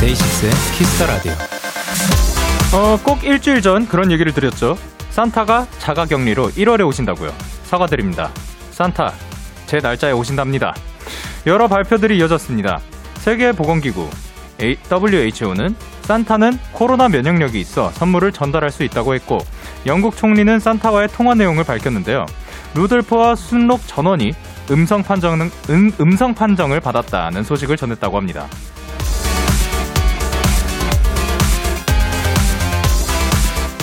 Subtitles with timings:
[0.00, 1.32] 데이식스의 키스 더 라디오.
[2.72, 4.76] 어, 꼭 일주일 전 그런 얘기를 드렸죠.
[5.12, 7.32] 산타가 자가 격리로 1월에 오신다고요.
[7.64, 8.30] 사과드립니다.
[8.70, 9.12] 산타,
[9.66, 10.74] 제 날짜에 오신답니다.
[11.46, 12.80] 여러 발표들이 이어졌습니다.
[13.16, 14.08] 세계보건기구
[14.58, 19.38] WHO는 산타는 코로나 면역력이 있어 선물을 전달할 수 있다고 했고
[19.86, 22.24] 영국 총리는 산타와의 통화 내용을 밝혔는데요.
[22.74, 24.32] 루돌프와 순록 전원이
[24.70, 28.46] 음성 판정 음, 음성 판정을 받았다는 소식을 전했다고 합니다.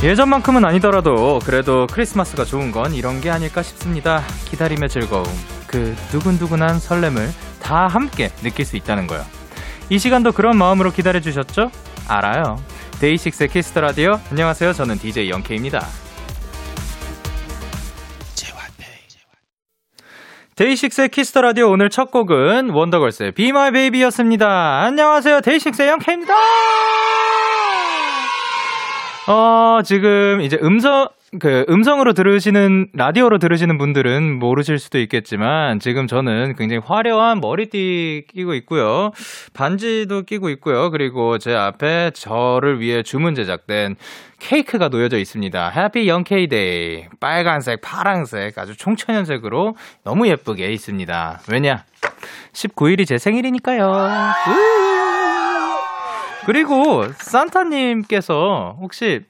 [0.02, 4.24] 예전만큼은 아니더라도 그래도 크리스마스가 좋은 건 이런 게 아닐까 싶습니다.
[4.46, 5.26] 기다림의 즐거움,
[5.68, 7.30] 그 두근두근한 설렘을
[7.62, 9.22] 다 함께 느낄 수 있다는 거요.
[9.90, 11.70] 이 시간도 그런 마음으로 기다려 주셨죠?
[12.08, 12.56] 알아요.
[13.02, 14.20] 데이식스의 Kiss the Radio.
[14.32, 14.72] 안녕하세요.
[14.72, 15.86] 저는 DJ 영케이입니다.
[20.56, 24.84] 데이식스의 Kiss the Radio 오늘 첫 곡은 원더걸스의 Be My Baby였습니다.
[24.84, 25.40] 안녕하세요.
[25.40, 26.34] 데이식스의 영케이입니다.
[29.30, 31.08] 어, 지금 이제 음성,
[31.40, 38.56] 그 음성으로 들으시는 라디오로 들으시는 분들은 모르실 수도 있겠지만 지금 저는 굉장히 화려한 머리띠 끼고
[38.56, 39.12] 있고요.
[39.54, 40.90] 반지도 끼고 있고요.
[40.90, 43.98] 그리고 제 앞에 저를 위해 주문 제작된
[44.40, 45.70] 케이크가 놓여져 있습니다.
[45.70, 47.06] Happy 영케이 Day.
[47.20, 51.42] 빨간색, 파랑색 아주 총천연색으로 너무 예쁘게 있습니다.
[51.52, 51.84] 왜냐?
[52.54, 53.94] 19일이 제 생일이니까요.
[56.50, 59.24] 그리고 산타님께서 혹시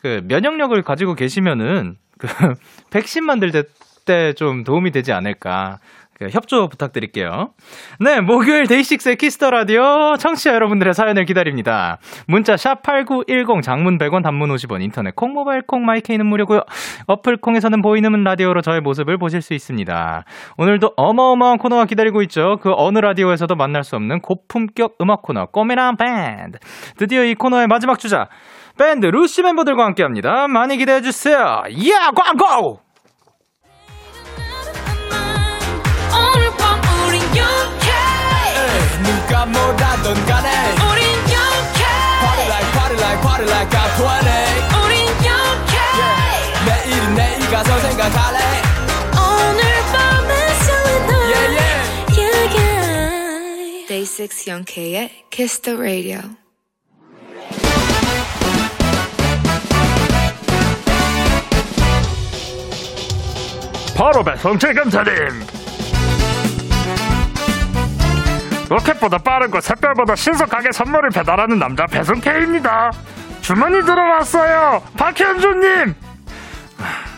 [0.00, 2.28] 그 면역력을 가지고 계시면은 그
[2.90, 5.80] 백신 만들 때 좀 도움이 되지 않을까.
[6.22, 7.50] 그 협조 부탁드릴게요.
[7.98, 11.98] 네, 목요일 데이식스의 Kiss the Radio 청취자 여러분들의 사연을 기다립니다.
[12.28, 16.60] 문자 샵 8910 장문 100원 단문 50원 인터넷 콩 모바일 콩 마이케이는 무료고요.
[17.06, 20.24] 어플 콩에서는 보이는 라디오로 저의 모습을 보실 수 있습니다.
[20.58, 22.58] 오늘도 어마어마한 코너가 기다리고 있죠.
[22.62, 26.58] 그 어느 라디오에서도 만날 수 없는 고품격 음악 코너 꽃미남 밴드.
[26.96, 28.28] 드디어 이 코너의 마지막 주자
[28.78, 30.46] 밴드 루시 멤버들과 함께합니다.
[30.48, 31.38] 많이 기대해 주세요.
[31.38, 32.91] 야 광고!
[39.42, 40.50] 누가 뭐라던 간에
[40.90, 41.84] 우린 영케
[42.20, 44.30] Party like party like party like I'm 20
[44.84, 46.64] 우린 영케 yeah.
[46.66, 48.38] 내일은 내일 가서 생각할래
[49.16, 51.82] 오늘 밤에 설레는 yeah, yeah.
[52.18, 53.86] yeah, yeah.
[53.88, 56.20] Day 6 영케의 Kiss the Radio
[63.96, 65.61] 바로 배송 최감사님
[68.72, 72.90] 로켓보다 빠르고 샛별보다 신속하게 선물을 배달하는 남자 배송 K입니다
[73.42, 75.94] 주문이 들어왔어요 박현주님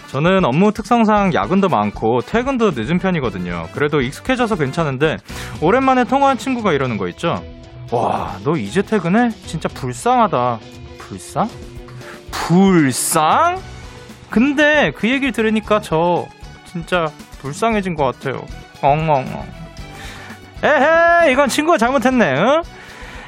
[0.09, 5.16] 저는 업무 특성상 야근도 많고 퇴근도 늦은 편이거든요 그래도 익숙해져서 괜찮은데
[5.60, 7.43] 오랜만에 통화한 친구가 이러는 거 있죠
[7.91, 9.31] 와 너 이제 퇴근해?
[9.47, 10.59] 진짜 불쌍하다
[10.98, 11.48] 불쌍?
[12.31, 13.60] 불쌍?
[14.31, 16.26] 근데 그 얘기를 들으니까 저
[16.64, 17.06] 진짜
[17.41, 18.43] 불쌍해진 것 같아요.
[18.82, 19.63] 엉엉엉.
[20.64, 22.41] 에헤, 이건 친구가 잘못했네.
[22.41, 22.62] 어?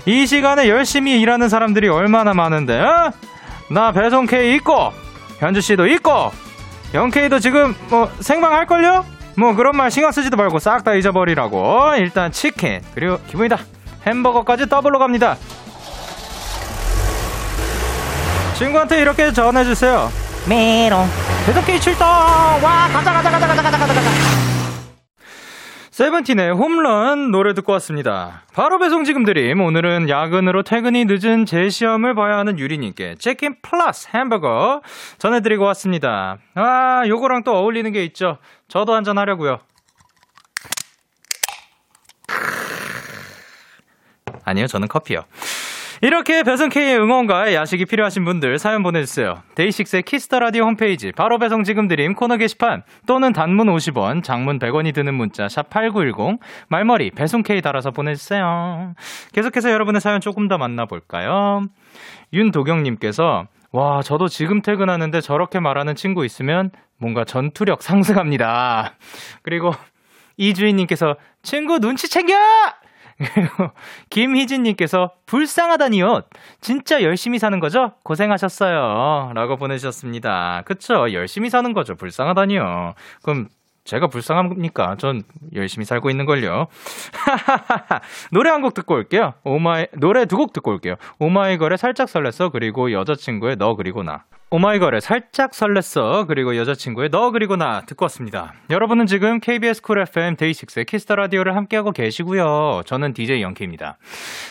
[0.06, 2.80] 이 시간에 열심히 일하는 사람들이 얼마나 많은데.
[2.80, 3.12] 어?
[3.68, 4.92] 나 배송K 있고
[5.38, 6.32] 현주 씨도 있고
[6.94, 9.04] 영케이도 지금 뭐 생방 할 걸요?
[9.36, 11.94] 뭐 그런 말 신경 쓰지도 말고 싹 다 잊어버리라고.
[11.98, 13.58] 일단 치킨 그리고 기분이다.
[14.06, 15.36] 햄버거까지 더블로 갑니다.
[18.54, 20.10] 친구한테 이렇게 전해주세요.
[20.48, 21.06] 메롱.
[21.44, 22.06] 배송K 출동!
[22.08, 24.45] 와, 가자, 가자, 가자, 가자, 가자, 가자, 가자.
[25.96, 28.42] 세븐틴의 홈런 노래 듣고 왔습니다.
[28.52, 29.62] 바로 배송 지금 드림.
[29.62, 34.82] 오늘은 야근으로 퇴근이 늦은 재시험을 봐야 하는 유리님께 치킨 플러스 햄버거
[35.16, 36.36] 전해드리고 왔습니다.
[36.54, 38.36] 아, 요거랑 또 어울리는 게 있죠.
[38.68, 39.58] 저도 한잔 하려고요.
[44.44, 45.24] 아니요, 저는 커피요.
[46.06, 49.42] 이렇게 배송K의 응원과 야식이 필요하신 분들 사연 보내주세요.
[49.56, 54.60] 데이식스의 Kiss the Radio 홈페이지 바로 배송 지금 드림 코너 게시판 또는 단문 50원, 장문
[54.60, 56.38] 100원이 드는 문자 샵 #8910
[56.68, 58.94] 말머리 배송K 달아서 보내주세요.
[59.32, 61.64] 계속해서 여러분의 사연 조금 더 만나볼까요?
[62.32, 68.92] 윤도경님께서 와 저도 지금 퇴근하는데 저렇게 말하는 친구 있으면 뭔가 전투력 상승합니다.
[69.42, 69.72] 그리고
[70.36, 72.36] 이주인님께서 친구 눈치 챙겨!
[74.10, 76.22] 김희진님께서 불쌍하다니요.
[76.60, 77.92] 진짜 열심히 사는 거죠?
[78.04, 79.32] 고생하셨어요.
[79.34, 80.62] 라고 보내주셨습니다.
[80.64, 81.12] 그쵸.
[81.12, 81.94] 열심히 사는 거죠.
[81.94, 82.94] 불쌍하다니요.
[83.22, 83.48] 그럼
[83.84, 84.96] 제가 불쌍합니까?
[84.98, 85.22] 전
[85.54, 86.66] 열심히 살고 있는걸요.
[88.32, 89.34] 노래 한 곡 듣고 올게요.
[89.44, 90.96] 오마이, 노래 두 곡 듣고 올게요.
[91.20, 92.50] 오마이걸의 살짝 설렜어.
[92.50, 94.24] 그리고 여자친구의 너 그리고 나.
[94.48, 98.52] 오마이걸의 살짝 설렜어 그리고 여자친구의 너 그리고 나 듣고 왔습니다.
[98.70, 102.82] 여러분은 지금 KBS Cool FM 데이식스의 Kiss the Radio를 함께하고 계시고요.
[102.86, 103.98] 저는 DJ 영케입니다.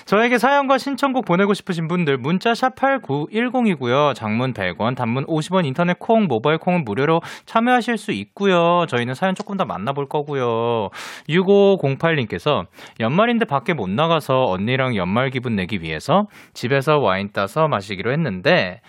[0.03, 4.13] 저에게 사연과 신청곡 보내고 싶으신 분들 문자 샵 #8910이고요.
[4.15, 8.85] 장문 100원, 단문 50원, 인터넷 콩, 모바일 콩은 무료로 참여하실 수 있고요.
[8.89, 10.89] 저희는 사연 조금 더 만나볼 거고요.
[11.29, 12.65] 6508님께서
[12.99, 18.81] 연말인데 밖에 못 나가서 언니랑 연말 기분 내기 위해서 집에서 와인 따서 마시기로 했는데.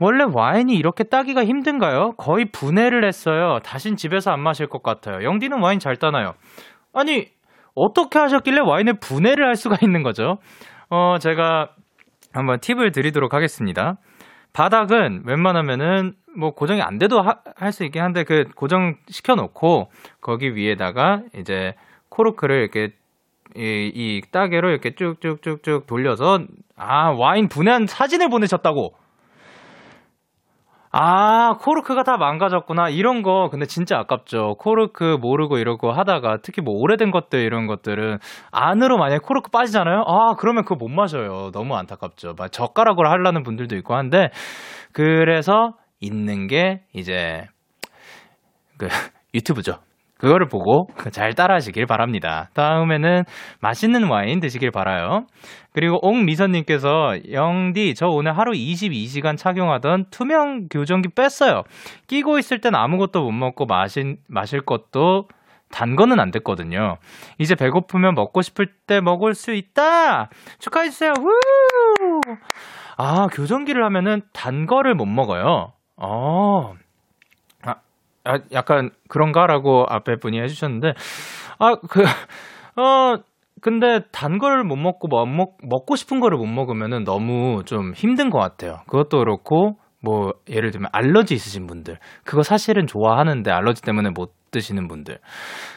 [0.00, 2.12] 원래 와인이 이렇게 따기가 힘든가요?
[2.16, 3.58] 거의 분해를 했어요.
[3.64, 5.24] 다신 집에서 안 마실 것 같아요.
[5.24, 6.34] 영디는 와인 잘 따나요?
[6.92, 7.26] 아니,
[7.74, 10.38] 어떻게 하셨길래 와인을 분해를 할 수가 있는 거죠?
[10.90, 11.70] 어, 제가
[12.32, 13.96] 한번 팁을 드리도록 하겠습니다.
[14.52, 17.22] 바닥은 웬만하면은 뭐 고정이 안 돼도
[17.56, 19.90] 할 수 있긴 한데 그 고정 시켜 놓고
[20.20, 21.74] 거기 위에다가 이제
[22.10, 22.90] 코르크를 이렇게
[23.54, 26.38] 이, 이 따개로 이렇게 쭉쭉쭉쭉 돌려서
[26.76, 28.94] 아 와인 분해한 사진을 보내셨다고
[30.92, 32.88] 아, 코르크가 다 망가졌구나.
[32.88, 34.54] 이런 거, 근데 진짜 아깝죠.
[34.58, 38.18] 코르크 모르고 이러고 하다가, 특히 뭐 오래된 것들, 이런 것들은,
[38.50, 40.04] 안으로 만약에 코르크 빠지잖아요?
[40.06, 41.50] 아, 그러면 그거 못 마셔요.
[41.52, 42.34] 너무 안타깝죠.
[42.38, 44.30] 막 젓가락으로 하려는 분들도 있고 한데,
[44.92, 47.46] 그래서 있는 게, 이제,
[48.78, 48.88] 그,
[49.34, 49.78] 유튜브죠.
[50.18, 52.48] 그거를 보고 잘 따라하시길 바랍니다.
[52.54, 53.24] 다음에는
[53.60, 55.26] 맛있는 와인 드시길 바라요.
[55.72, 61.62] 그리고 옥미선님께서 영디 저 오늘 하루 22시간 착용하던 투명 교정기 뺐어요.
[62.06, 65.28] 끼고 있을 땐 아무것도 못 먹고 마신, 마실 것도
[65.70, 66.96] 단 거는 안 됐거든요.
[67.38, 70.30] 이제 배고프면 먹고 싶을 때 먹을 수 있다!
[70.58, 71.12] 축하해주세요!
[71.18, 72.20] 우!
[72.96, 75.72] 아, 교정기를 하면은 단 거를 못 먹어요.
[75.96, 76.72] 어.
[76.72, 76.85] 아,
[78.52, 80.94] 약간 그런가라고 앞에 분이 해주셨는데,
[81.58, 82.02] 아, 그,
[82.80, 83.16] 어,
[83.60, 88.80] 근데 단걸못 먹고 뭐 먹, 먹고 싶은 거를 못 먹으면은 너무 좀 힘든 것 같아요.
[88.86, 91.98] 그것도 그렇고, 뭐, 예를 들면 알러지 있으신 분들.
[92.24, 95.18] 그거 사실은 좋아하는데 알러지 때문에 못 드시는 분들.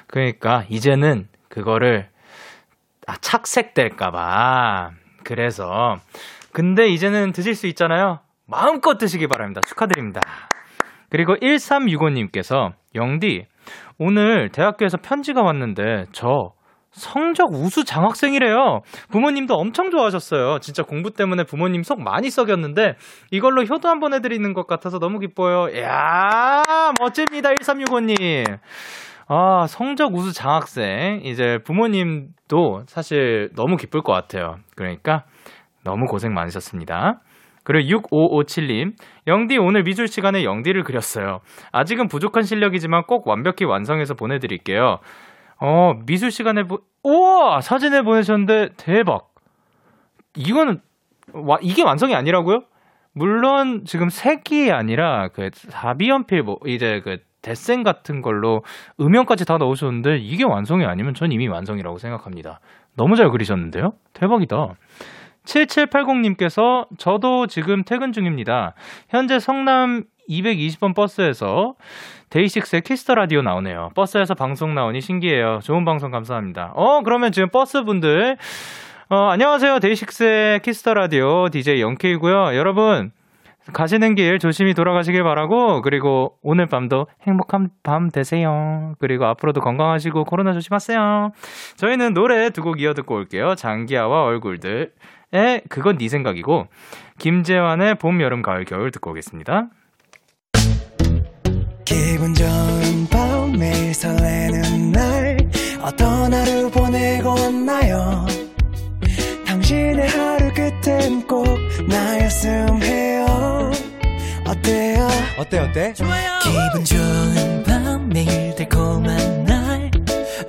[0.07, 2.09] 그러니까 이제는 그거를,
[3.07, 4.91] 아, 착색될까봐.
[5.23, 5.95] 그래서.
[6.51, 8.19] 근데 이제는 드실 수 있잖아요.
[8.45, 9.61] 마음껏 드시기 바랍니다.
[9.61, 10.21] 축하드립니다.
[11.09, 13.45] 그리고 1365님께서 영디
[13.97, 16.51] 오늘 대학교에서 편지가 왔는데 저
[16.91, 18.81] 성적 우수 장학생이래요.
[19.11, 20.59] 부모님도 엄청 좋아하셨어요.
[20.59, 22.95] 진짜 공부 때문에 부모님 속 많이 썩였는데
[23.31, 25.69] 이걸로 효도 한번 해드리는 것 같아서 너무 기뻐요.
[25.69, 26.63] 이야
[26.99, 28.57] 멋집니다 1365님.
[29.27, 34.55] 아 성적 우수 장학생 이제 부모님도 사실 너무 기쁠 것 같아요.
[34.75, 35.25] 그러니까
[35.83, 37.21] 너무 고생 많으셨습니다.
[37.63, 38.93] 그리고 6557님,
[39.27, 41.39] 영디 오늘 미술 시간에 영디를 그렸어요.
[41.71, 44.99] 아직은 부족한 실력이지만 꼭 완벽히 완성해서 보내드릴게요.
[45.61, 47.61] 어, 미술 시간에 보, 우와!
[47.61, 49.29] 사진을 보내셨는데 대박!
[50.35, 50.79] 이거는,
[51.33, 52.61] 와, 이게 완성이 아니라고요?
[53.13, 58.63] 물론 지금 색이 아니라 그 4B연필 뭐 이제 그 데생 같은 걸로
[58.99, 62.59] 음영까지 다 넣으셨는데 이게 완성이 아니면 전 이미 완성이라고 생각합니다.
[62.95, 63.91] 너무 잘 그리셨는데요?
[64.13, 64.73] 대박이다.
[65.49, 68.73] 7780님께서 저도 지금 퇴근 중입니다.
[69.09, 71.73] 현재 성남 220번 버스에서
[72.29, 73.89] 데이식스의 Kiss the Radio 나오네요.
[73.95, 75.59] 버스에서 방송 나오니 신기해요.
[75.63, 76.73] 좋은 방송 감사합니다.
[76.75, 78.37] 어, 그러면 지금 버스 분들,
[79.09, 79.79] 어, 안녕하세요.
[79.79, 82.55] 데이식스의 Kiss the Radio DJ 영케이고요.
[82.55, 83.11] 여러분,
[83.73, 88.93] 가시는 길 조심히 돌아가시길 바라고, 그리고 오늘 밤도 행복한 밤 되세요.
[88.99, 91.31] 그리고 앞으로도 건강하시고 코로나 조심하세요.
[91.77, 93.55] 저희는 노래 두 곡 이어 듣고 올게요.
[93.55, 96.67] 장기하와 얼굴들의 그건 네 생각이고
[97.19, 99.69] 김재환의 봄, 여름, 가을, 겨울 듣고 오겠습니다.
[101.85, 105.37] 기분 좋은 밤 매일 설레는 날
[105.81, 108.25] 어떤 하루 보내고 왔나요?
[109.45, 111.45] 당신의 하루 끝엔 꼭
[111.87, 113.71] 나였음 해요.
[114.47, 115.07] 어때요?
[115.37, 115.93] 어때 어때?
[115.93, 116.39] 좋아요.
[116.43, 119.91] 기분 좋은 밤 매일 달콤한 날.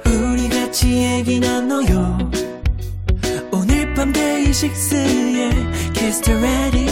[0.07, 2.31] 우리 같이 얘기 나눠요
[4.01, 5.51] 밤 데이식스의
[5.93, 6.91] Kiss the Radio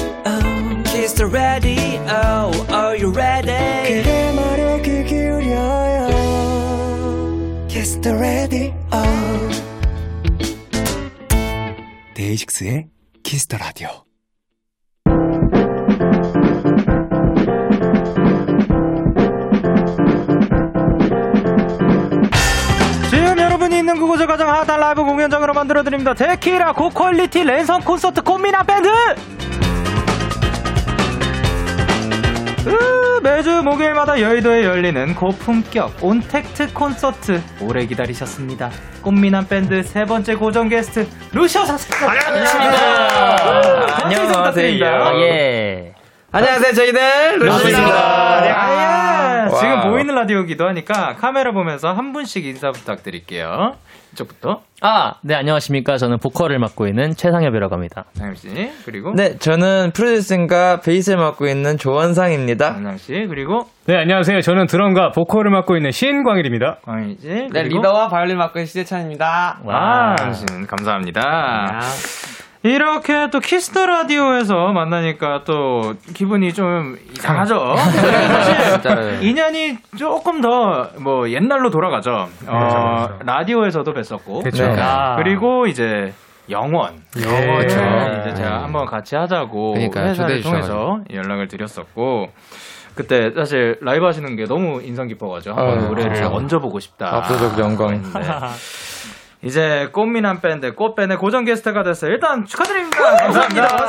[0.84, 1.80] Kiss the Radio
[2.68, 4.02] Are you ready?
[4.02, 6.08] 그대 말에 귀 기울여요
[7.70, 8.74] Kiss the Radio
[12.12, 12.88] 데이식스의
[13.22, 13.48] Kiss
[24.08, 26.14] 곳을 가장 핫한 라이브 공연장으로 만들어드립니다.
[26.14, 28.88] 데키라 고quality 랜선 콘서트 꽃미남 밴드!
[32.66, 38.70] 으, 매주 목요일마다 여의도에 열리는 고품격 온택트 콘서트 오래 기다리셨습니다.
[39.02, 42.08] 꽃미남 밴드 세 번째 고정 게스트 루시 오셨습니다.
[44.02, 44.94] 안녕하세요.
[45.04, 45.94] 아, 예.
[46.32, 48.07] 안녕하세요, 저희는 루시입니다.
[49.48, 49.60] 네, 아, 예.
[49.60, 49.90] 지금 Wow.
[49.92, 53.74] 보이는 라디오기도 하니까 카메라 보면서 한 분씩 인사 부탁드릴게요.
[54.12, 55.98] 이쪽부터 아, 네, 안녕하십니까.
[55.98, 58.04] 저는 보컬을 맡고 있는 최상엽이라고 합니다.
[58.14, 58.48] 상엽 씨
[58.86, 62.74] 그리고 네, 저는 producing과 베이스를 맡고 있는 조원상입니다.
[62.76, 64.40] 원상 씨 그리고 네, 안녕하세요.
[64.40, 66.78] 저는 드럼과 보컬을 맡고 있는 신광일입니다.
[66.84, 69.60] 광일 씨 네, 그리고 리더와 바이올린 맡고 있는 신예찬입니다.
[69.66, 71.80] 아, 예찬 씨 감사합니다.
[72.62, 77.76] 이렇게 또 Kiss the Radio에서 만나니까 또 기분이 좀 이상하죠.
[78.82, 82.28] 사실 인연이 조금 더 뭐 옛날로 돌아가죠.
[82.46, 84.66] 어, 라디오에서도 뵀었고, 그쵸.
[84.66, 84.76] 네.
[84.80, 85.16] 아.
[85.16, 86.12] 그리고 이제
[86.50, 87.02] 영원.
[87.22, 87.40] 영원.
[87.42, 87.78] 네, 그쵸.
[88.22, 90.08] 이제 제가 한번 같이 하자고 그러니까요.
[90.08, 92.28] 회사를 통해서 연락을 드렸었고.
[92.94, 96.20] 그때 사실 라이브 하시는 게 너무 인상 깊어가지고 한번 아, 노래를.
[96.24, 97.14] 얹어보고 싶다.
[97.18, 97.90] 압도적 영광.
[97.90, 98.18] 했는데
[99.42, 102.10] 이제 꽃미남 밴드 꽃밴의 고정 게스트가 됐어요.
[102.10, 103.16] 일단 축하드립니다.
[103.16, 103.86] 감사합니다.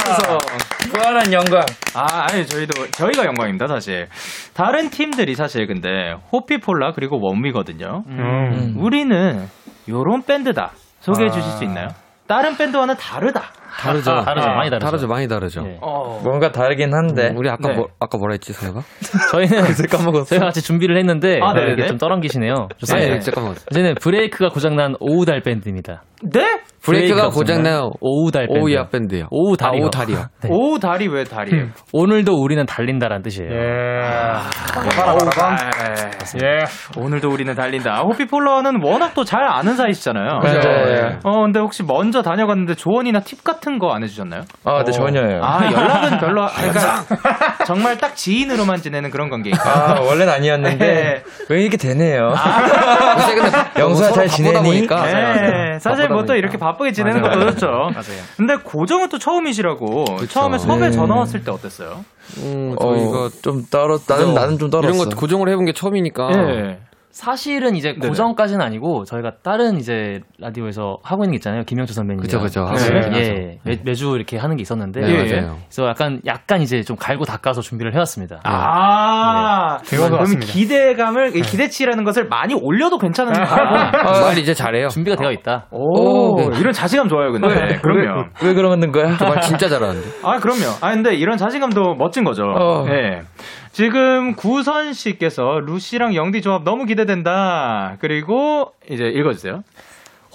[0.91, 1.63] 부활한 영광.
[1.95, 4.07] 아, 아니 저희도 저희가 영광입니다, 사실.
[4.53, 8.03] 다른 팀들이 사실 근데 호피폴라 그리고 원미거든요.
[8.07, 8.75] 음.
[8.77, 9.49] 우리는
[9.87, 10.71] 요런 밴드다.
[10.99, 11.89] 소개해 주실 수 있나요?
[12.27, 13.51] 다른 밴드와는 다르다.
[13.79, 14.21] 다르죠.
[14.21, 14.47] 다르죠.
[14.49, 14.85] 많이 다르죠.
[14.85, 15.07] 다르죠.
[15.07, 15.63] 많이 다르죠.
[15.65, 15.77] 예.
[15.81, 16.19] 어.
[16.23, 17.31] 뭔가 다르긴 한데.
[17.35, 17.75] 우리 아까 네.
[17.75, 18.81] 뭐 아까 뭐라 했지, 서해가?
[19.31, 19.63] 저희는
[20.27, 21.73] 저희가 같이 준비를 했는데 아, 네.
[21.73, 22.67] 이게 좀 떠넘기시네요.
[22.77, 23.07] 좋습니다.
[23.13, 23.19] 네.
[23.19, 23.55] 잠깐만.
[23.73, 26.03] 저희는 브레이크가 고장난 오우달 밴드입니다.
[26.23, 26.59] 네?
[26.89, 27.91] 브레이크가 고장나요.
[28.01, 28.59] 오우달 밴드.
[28.59, 29.27] 오우야 밴드요.
[29.31, 29.81] 오우 다리요.
[29.81, 30.17] 아, 오우 다리요.
[30.41, 30.49] 네.
[30.51, 31.67] 오 다리 왜 다리예요?
[31.93, 33.51] 오늘도 우리는 달린다라는 뜻이에요.
[33.51, 33.57] 예.
[34.03, 34.49] 아,
[36.43, 36.99] 예.
[36.99, 38.01] 오늘도 우리는 달린다.
[38.01, 40.39] 호피폴라는 워낙 또 잘 아는 사이시잖아요.
[40.43, 40.61] 맞아요.
[40.85, 41.17] 네.
[41.23, 44.41] 어, 근데 혹시 먼저 다녀갔는데 조언이나 팁 같은 거 안 해주셨나요?
[44.65, 45.41] 아, 네, 전혀요.
[45.43, 47.03] 아, 연락은 별로, 그러니까
[47.65, 49.61] 정말 딱 지인으로만 지내는 그런 관계인가?
[49.69, 50.77] 아, 원래는 아니었는데.
[50.77, 51.23] 네.
[51.49, 52.29] 왜 이렇게 되네요.
[53.35, 54.55] 근데 영수야, 잘 바쁘다 지내니?
[54.63, 55.05] 보니까.
[55.05, 57.39] 네, 사실 뭐 또 이렇게 바 쁘게 지내는 맞아요.
[57.39, 57.67] 것도 좋죠.
[57.67, 58.23] 맞아요.
[58.37, 60.05] 근데 고정은 또 처음이시라고.
[60.29, 60.91] 처음에 섭외 네.
[60.91, 62.03] 전화 왔을 때 어땠어요?
[62.37, 64.93] 음, 어, 저희가 좀 떨어, 나는, 나는 좀 떨었어.
[64.95, 66.29] 이런 거 고정을 해본 게 처음이니까.
[66.33, 66.79] 예.
[67.11, 68.07] 사실은 이제 네네.
[68.07, 71.63] 고정까지는 아니고 저희가 다른 이제 라디오에서 하고 있는 게 있잖아요.
[71.63, 72.21] 김영철 선배님.
[72.21, 72.65] 그죠, 그죠.
[72.65, 73.09] 네.
[73.15, 75.01] 예, 매, 매주 이렇게 하는 게 있었는데.
[75.01, 75.41] 네, 예, 예.
[75.41, 75.57] 맞아요.
[75.63, 78.39] 그래서 약간 약간 이제 좀 갈고 닦아서 준비를 해왔습니다.
[78.43, 80.39] 아, 배워서 그럼.
[80.39, 84.89] 기대감을, 이 기대치라는 것을 많이 올려도 괜찮은 거 아, 말 이제 잘해요.
[84.89, 85.65] 준비가 되어 있다.
[85.71, 86.51] 오, 오.
[86.59, 87.79] 이런 자신감 좋아요, 근데.
[87.81, 88.25] 그럼요.
[88.43, 89.17] 왜 그러는 거야?
[89.19, 90.07] 말 진짜 잘하는데.
[90.23, 90.75] 아, 그럼요.
[90.81, 92.43] 아, 근데 이런 자신감도 멋진 거죠.
[92.43, 92.85] 어.
[92.85, 93.21] 네.
[93.71, 97.97] 지금 구선 씨께서 루시랑 영디 조합 너무 기대된다.
[97.99, 99.61] 그리고 이제 읽어주세요.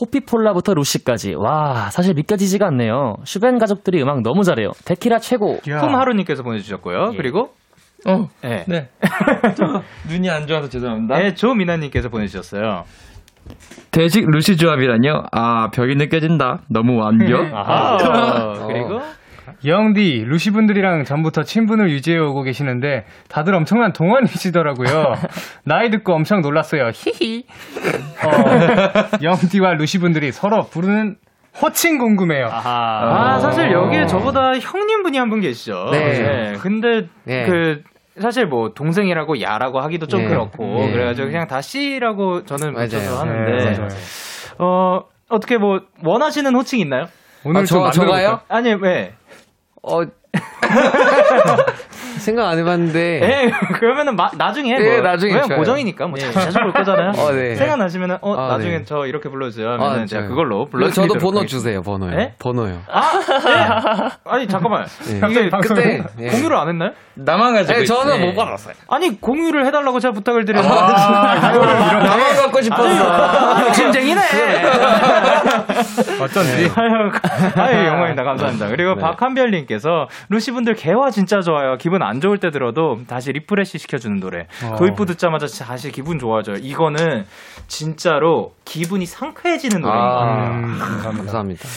[0.01, 1.35] 호피폴라부터 루시까지.
[1.35, 3.17] 와, 사실 믿겨지지가 않네요.
[3.25, 4.73] 슈벤 가족들이 음악 너무 잘해요.
[4.85, 5.61] 데키라 최고.
[5.69, 5.79] 야.
[5.81, 7.11] 쿰하루님께서 보내주셨고요.
[7.13, 7.17] 예.
[7.17, 7.53] 그리고
[8.07, 8.65] 어, 네.
[8.67, 8.89] 네.
[9.57, 11.17] 저 눈이 안 좋아서 죄송합니다.
[11.19, 12.85] 네, 조미나님께서 보내주셨어요.
[13.91, 15.25] 대식 루시 조합이라뇨?
[15.31, 16.63] 아, 벽이 느껴진다.
[16.69, 17.55] 너무 완벽.
[17.55, 18.67] 아, 어.
[18.67, 19.01] 그리고
[19.65, 25.15] 영디, 루시 분들이랑 전부터 친분을 유지해 오고 계시는데 다들 엄청난 동안이시더라고요.
[25.65, 26.91] 나이 듣고 엄청 놀랐어요.
[26.93, 27.45] 히히.
[28.25, 31.17] 어, 영디와 루시 분들이 서로 부르는
[31.61, 32.49] 호칭 궁금해요.
[32.51, 35.89] 아, 사실 여기에 저보다 형님 분이 한 분 계시죠.
[35.93, 36.55] 네.
[36.61, 37.47] 근데 네.
[37.47, 37.83] 그
[38.21, 40.29] 사실 뭐 동생이라고 야라고 하기도 좀 네.
[40.29, 40.93] 그렇고 네.
[40.93, 43.89] 그래가지고 그냥 다 씨라고 저는 하는데 네, 맞아요.
[44.59, 47.07] 어 어떻게 뭐 원하시는 호칭 있나요?
[47.45, 48.41] 오늘 아, 좀 저- 저가요?
[48.49, 49.15] 아니 왜?
[49.87, 50.03] 어.
[52.25, 53.21] 생각 안 해봤는데.
[53.23, 54.79] 예, 그러면은 마- 나중에 해.
[54.79, 55.03] 네, 뭐.
[55.11, 55.59] 나중에 왜냐면 좋아요.
[55.61, 57.13] 고정이니까 뭐 자주 자주 볼 거잖아요.
[57.19, 57.55] 어, 네.
[57.55, 58.85] 생각나시면은 어 아, 나중에 네.
[58.85, 59.73] 저 이렇게 불러주세요.
[59.73, 60.29] 하면은 아, 제가 좋아요.
[60.31, 61.47] 그걸로 불러드리도록 저도 번호 하겠습니다.
[61.47, 62.11] 주세요, 번호요.
[62.17, 62.35] 네?
[62.39, 62.81] 번호요.
[62.91, 63.13] 아,
[63.45, 64.11] 네.
[64.31, 64.87] 아니 잠깐만.
[65.29, 66.03] 이게 그때.
[66.21, 66.29] 예.
[66.29, 66.91] 공유를 안 했나요?
[67.15, 68.21] 나만 가지고 네, 저는.
[68.27, 68.75] 못 받았어요.
[68.89, 73.67] 아니 공유를 해달라고 제가 부탁을 드렸는데 아, 나만 갖고 싶었어.
[73.69, 74.21] 욕심쟁이네.
[76.21, 76.71] 어쩐지.
[76.75, 77.11] 아유,
[77.57, 78.23] 아유 영광입니다.
[78.25, 78.69] 감사합니다.
[78.69, 81.77] 그리고 박한별님께서 루시 분들 개화 진짜 좋아요.
[81.79, 84.47] 기분 안 좋을 때 들어도 다시 refresh 시켜주는 노래.
[84.65, 84.77] 어.
[84.77, 86.57] 도입부 듣자마자 다시 기분 좋아져요.
[86.61, 87.25] 이거는
[87.67, 90.15] 진짜로 기분이 상쾌해지는 노래입니다.
[90.15, 91.69] 아, 음, 감사합니다.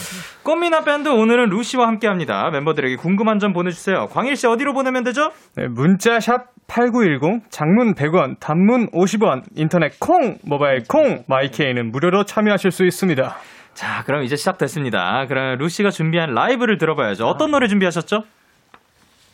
[0.44, 2.50] 꽃미나 밴드 오늘은 루시와 함께합니다.
[2.52, 4.08] 멤버들에게 궁금한 점 보내주세요.
[4.08, 5.32] 광일 씨 어디로 보내면 되죠?
[5.56, 12.72] 네, 문자 샵 8910, 장문 100원, 단문 50원, 인터넷 콩, 모바일 콩, 마이케이는 무료로 참여하실
[12.72, 13.36] 수 있습니다.
[13.74, 15.26] 자, 그럼 이제 시작됐습니다.
[15.28, 17.26] 그럼 루시가 준비한 라이브를 들어봐야죠.
[17.26, 18.24] 어떤 노래 준비하셨죠?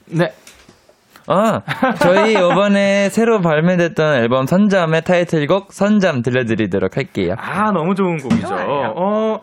[0.08, 0.34] 네.
[1.28, 1.62] 아,
[2.02, 7.36] 저희 이번에 새로 발매됐던 앨범 선잠의 타이틀곡 선잠 들려드리도록 할게요.
[7.38, 8.56] 아, 너무 좋은 곡이죠.
[8.96, 9.40] 어,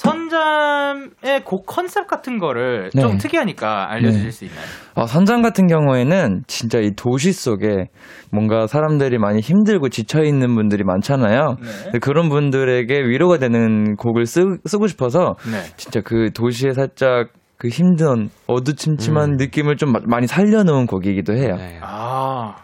[0.00, 3.02] 선잠의 곡 컨셉 같은 거를 네.
[3.02, 4.30] 좀 특이하니까 알려주실 네.
[4.30, 4.64] 수 있나요?
[4.94, 7.88] 어, 선잠 같은 경우에는 진짜 이 도시 속에
[8.32, 11.56] 뭔가 사람들이 많이 힘들고 지쳐있는 분들이 많잖아요.
[11.92, 11.98] 네.
[12.00, 15.60] 그런 분들에게 위로가 되는 곡을 쓰, 쓰고 싶어서 네.
[15.76, 17.28] 진짜 그 도시에 살짝
[17.60, 21.56] 그 힘든 어두침침한 느낌을 좀 마- 많이 살려놓은 곡이기도 해요.
[21.58, 21.78] 네.
[21.82, 22.54] 아.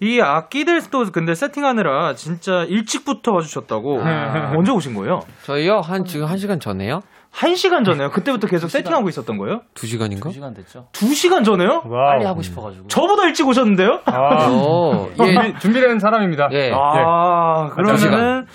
[0.00, 4.00] 이 악기들도 근데 세팅하느라 진짜 일찍부터 와주셨다고.
[4.56, 5.20] 언제 오신 거예요?
[5.44, 7.02] 저희요 한 지금 한 시간 전에요?
[7.30, 8.10] 한 시간 전에요?
[8.10, 9.60] 그때부터 계속 세팅하고 있었던 거예요?
[9.74, 10.30] 두 시간인가?
[10.30, 10.86] 2시간 됐죠?
[10.92, 11.82] 두 시간 전에요?
[11.88, 12.88] 빨리 하고 싶어가지고.
[12.88, 14.00] 저보다 일찍 오셨는데요?
[14.06, 16.48] 아, 오, 예, 준비, 준비된 사람입니다.
[16.52, 16.72] 예.
[16.74, 18.46] 아, 두 그러면은 시간.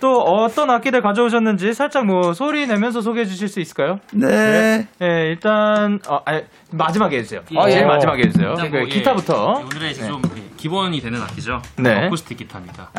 [0.00, 4.00] 또 어떤 악기들 가져오셨는지 살짝 뭐 소리 내면서 소개해 주실 수 있을까요?
[4.12, 4.86] 네.
[5.00, 7.42] 예, 일단 어, 아, 마지막에 해주세요.
[7.56, 7.84] 아, 제일 예.
[7.84, 8.54] 마지막에 해주세요.
[8.54, 9.64] 그 뭐, 예, 기타부터.
[9.64, 11.62] 오늘의 이제 좀 예, 기본이 되는 악기죠.
[11.78, 12.06] 네.
[12.06, 12.90] 어쿠스틱 기타입니다.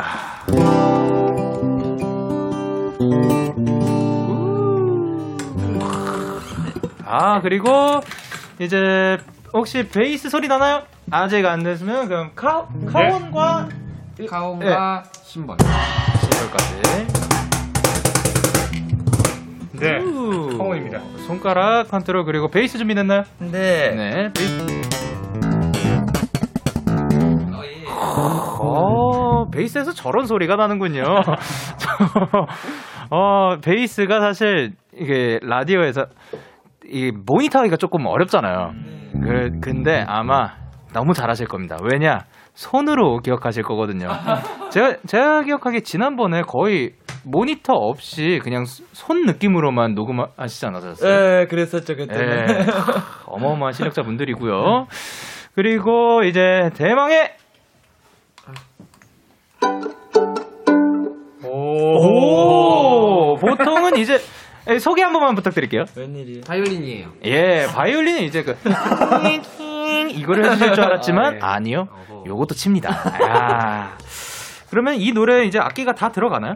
[7.05, 8.01] 아 그리고
[8.59, 9.17] 이제
[9.53, 10.83] 혹시 베이스 소리 나나요?
[11.09, 13.69] 아직 안 됐으면 그럼 카 카온과
[14.29, 15.57] 카온과 신발.
[16.41, 16.77] 여기까지.
[19.79, 19.97] 네.
[19.99, 20.57] 우.
[20.57, 20.99] 카혼입니다.
[21.27, 23.23] 손가락 컨트롤 그리고 베이스 준비됐나요?
[23.39, 23.91] 네.
[23.95, 24.31] 네.
[24.33, 24.87] 베이스.
[28.59, 31.03] 어, 베이스에서 저런 소리가 나는군요.
[33.11, 36.05] 어, 베이스가 사실 이게 라디오에서
[36.85, 38.71] 이 모니터 하기가 조금 어렵잖아요.
[39.23, 40.53] 그, 근데 아마
[40.93, 41.77] 너무 잘하실 겁니다.
[41.81, 42.19] 왜냐?
[42.57, 44.07] 손으로 기억하실 거거든요.
[44.71, 50.95] 제가, 제가 기억하기에 지난번에 거의 모니터 없이 그냥 손 느낌으로만 녹음하시지 않았어요?
[50.95, 52.49] 네, 그랬었죠, 그때는.
[52.49, 52.65] 예.
[53.27, 54.87] 어마어마한 실력자 분들이고요.
[55.53, 57.35] 그리고 이제 대망의
[61.43, 64.17] 오, 보통은 이제
[64.69, 65.83] 예, 소개 한 번만 부탁드릴게요.
[65.95, 66.41] 웬일이에요?
[66.47, 67.07] 바이올린이에요.
[67.25, 68.55] 예, 바이올린은 이제 그
[70.11, 71.55] 이거를 해주실 줄 알았지만 아, 예.
[71.55, 71.87] 아니요.
[72.25, 72.89] 요것도 칩니다.
[73.29, 73.97] 아.
[74.69, 76.55] 그러면 이 노래 이제 악기가 다 들어가나요?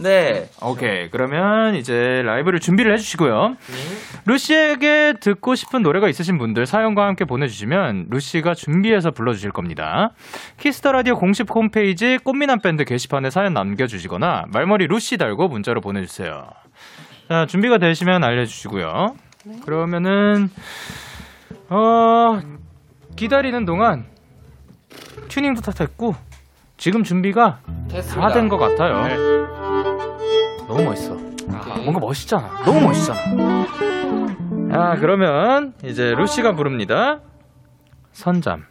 [0.00, 0.48] 네.
[0.62, 1.10] 오케이.
[1.10, 3.56] 그러면 이제 라이브를 준비를 해주시고요.
[4.26, 10.10] 루시에게 듣고 싶은 노래가 있으신 분들 사연과 함께 보내주시면 루시가 준비해서 불러주실 겁니다.
[10.58, 16.44] 키스 더 라디오 공식 홈페이지 꽃미남 밴드 게시판에 사연 남겨주시거나 말머리 루시 달고 문자로 보내주세요.
[17.28, 19.16] 자, 준비가 되시면 알려주시고요.
[19.64, 20.48] 그러면은
[21.70, 22.38] 어
[23.18, 24.06] 기다리는 동안
[25.28, 26.14] 튜닝도 다 됐고
[26.76, 27.58] 지금 준비가
[28.20, 29.02] 다 된 것 같아요.
[30.68, 31.14] 너무 멋있어.
[31.50, 32.62] 아, 뭔가 멋있잖아.
[32.64, 33.18] 너무 멋있잖아.
[34.70, 37.20] 아, 그러면 이제 루시가 부릅니다.
[38.12, 38.66] 선잠.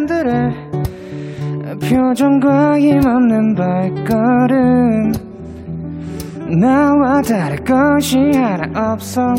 [0.00, 0.54] 사람들의
[1.82, 5.12] 표정과 힘없는 발걸음
[6.60, 9.34] 나와 다를 것이 하나 없어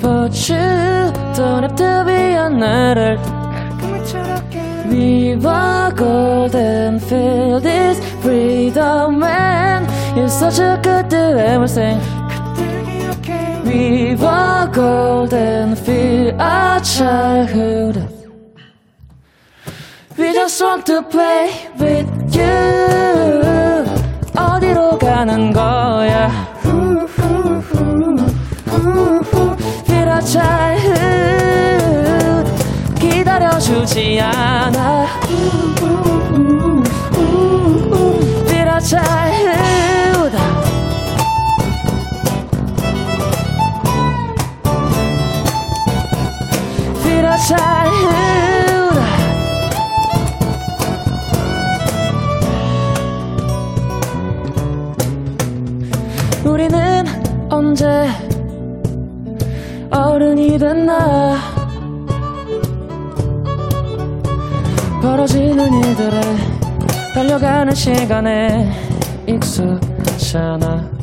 [0.00, 3.18] But you don't have to be another
[4.88, 12.00] We were golden feel this freedom when You're such a good to everything
[13.64, 17.96] We were golden feel our childhood
[20.16, 23.84] We just want to play with you
[24.34, 26.30] 어디로 가는 거야
[29.84, 31.36] Feel our childhood
[32.98, 35.06] 기다려주지 않아
[38.48, 39.85] Feel our childhood
[47.36, 48.96] Our childhood
[56.46, 57.04] 우리는
[57.50, 58.08] 언제
[59.90, 61.36] 어른이 됐나?
[65.02, 66.20] 벌어지는 일들에
[67.14, 68.72] 달려가는 시간에
[69.26, 70.95] 익숙잖아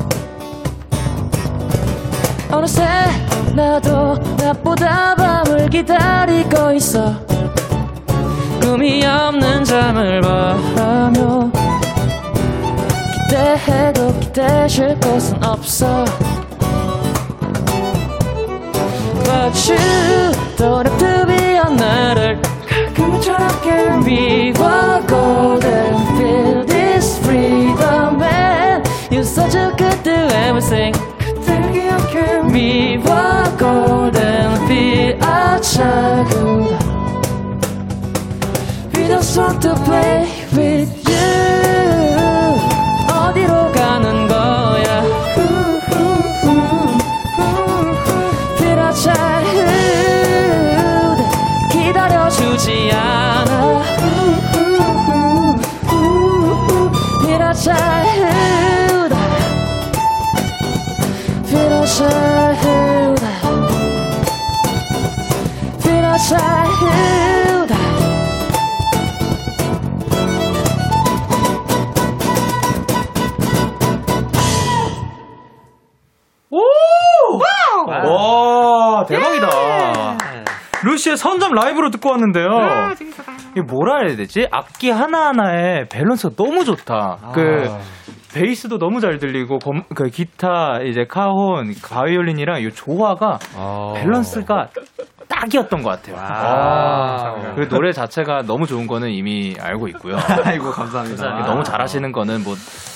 [2.54, 2.84] 어느새
[3.52, 7.12] 나도 낮보다 밤을 기다리고 있어
[8.60, 11.50] 꿈이 없는 잠을 바라며
[13.28, 16.04] 기대해도 기대실 곳은 없어
[19.24, 22.40] But you don't have to be on 나를
[23.20, 30.94] 저렇게 미워 golden feel this freedom and you're such a good do everything
[32.44, 36.76] 기억해 미워 golden feel a childhood
[38.94, 41.03] We just want to play with
[81.16, 82.46] 선잠 라이브로 듣고 왔는데요.
[83.52, 84.46] 이게 뭐라 해야 되지?
[84.50, 87.18] 악기 하나하나에 밸런스가 너무 좋다.
[87.34, 87.64] 그
[88.34, 93.38] 베이스도 너무 잘 들리고 검- 그 기타 이제 카혼, 바이올린이랑 이 조화가
[93.96, 94.68] 밸런스가
[95.28, 96.16] 딱이었던 것 같아요.
[96.18, 100.16] 아, 그 노래 자체가 너무 좋은 거는 이미 알고 있고요.
[100.44, 101.46] 아이고 감사합니다.
[101.46, 102.54] 너무 잘하시는 거는 뭐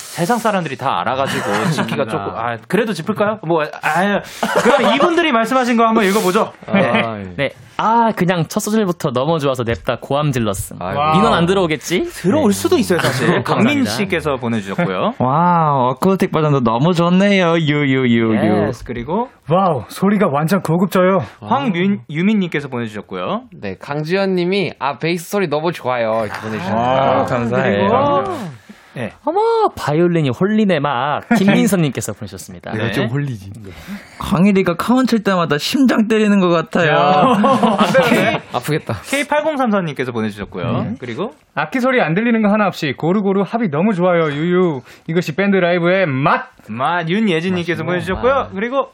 [0.08, 3.38] 세상 사람들이 다 알아가지고 짚기가 조금 아 그래도 짚을까요?
[3.46, 4.20] 뭐 아,
[4.62, 6.52] 그럼 이분들이 말씀하신 거 한번 읽어보죠.
[6.66, 7.50] 아, 네.
[7.80, 10.78] 아, 그냥 첫 소절부터 너무 좋아서 냅다 고함 질렀음.
[10.80, 11.12] 아이고.
[11.12, 12.04] 민원 안 들어오겠지?
[12.10, 13.26] 들어올 수도 있어요 사실.
[13.44, 13.44] 강민
[13.84, 13.90] 감사합니다.
[13.90, 15.12] 씨께서 보내주셨고요.
[15.20, 17.52] 와 어쿠스틱 버전도 너무 좋네요.
[17.58, 18.66] 유유유유.
[18.68, 21.18] Yes, 그리고 wow, 소리가 완전 고급져요.
[21.40, 23.42] 황유민님께서 보내주셨고요.
[23.60, 26.22] 네, 강지현 님이, 아, 베이스 소리 너무 좋아요.
[26.24, 27.24] 이렇게 아, 보내주셨네요.
[27.28, 28.57] 감사해요.
[28.94, 29.12] 네.
[29.24, 29.40] 어머,
[29.76, 31.22] 바이올린이 홀리네 막.
[31.36, 32.72] 김민선님께서 보내셨습니다.
[32.72, 32.90] 네.
[32.92, 33.52] 좀 홀리지.
[34.18, 36.96] 광일이가 카혼 칠 때마다 심장 때리는 것 같아요.
[38.52, 38.94] 아프겠다.
[38.94, 40.94] K8034님께서 보내주셨고요.
[40.98, 44.32] 그리고 악기 소리 안 들리는 거 하나 없이 고루고루 합이 너무 좋아요.
[44.32, 44.82] 유유.
[45.06, 46.48] 이것이 밴드 라이브의 맛.
[46.68, 48.50] 마 윤예진님께서 보내주셨고요.
[48.54, 48.90] 그리고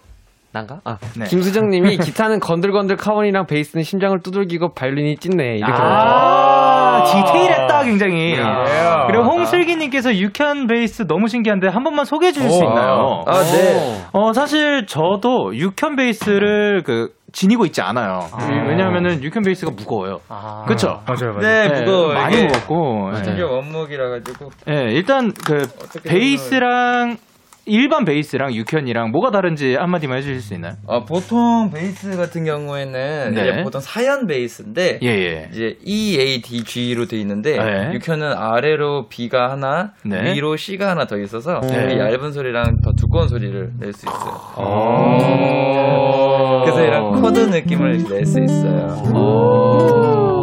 [0.55, 0.81] 난가?
[0.85, 1.25] 아, 네.
[1.25, 5.57] 김수정 님이 기타는 건들건들 카혼이랑 베이스는 심장을 두들기고 바이올린이 찢네.
[5.57, 8.37] 이렇게 아, 디테일했다 굉장히.
[9.09, 12.69] 그리고 홍슬기 님께서 육현 베이스 너무 신기한데 한 번만 소개해 주실 수 오.
[12.69, 13.25] 있나요?
[13.27, 14.05] 아 네.
[14.13, 18.21] 어 사실 저도 육현 베이스를 그 지니고 있지 않아요.
[18.69, 20.21] 왜냐하면은 육현 베이스가 무거워요.
[20.29, 20.63] 아.
[20.67, 21.01] 그렇죠?
[21.07, 21.41] 맞아요, 맞아요.
[21.41, 22.15] 네, 무거워요.
[22.15, 23.11] 많이 이게 무겁고.
[23.17, 23.43] 심지어 예.
[23.43, 25.67] 원목이라 가지고 예, 일단 그
[26.05, 27.17] 베이스랑
[27.67, 30.75] 일반 베이스랑 육현이랑 뭐가 다른지 한마디만 해주실 수 있나요?
[30.87, 33.41] 어, 보통 베이스 같은 경우에는 네.
[33.51, 35.49] 이제 보통 사현 베이스인데 예, 예.
[35.51, 37.93] 이제 E, A, D, G로 돼 있는데 네.
[37.95, 40.35] 육현은 아래로 B가 하나, 네.
[40.35, 41.95] 위로 C가 하나 더 있어서 네.
[41.95, 44.35] 이 얇은 소리랑 더 두꺼운 소리를 낼 수 있어요.
[44.59, 45.19] 오.
[46.65, 50.34] 그래서 이런 코드 느낌을 낼 수 있어요.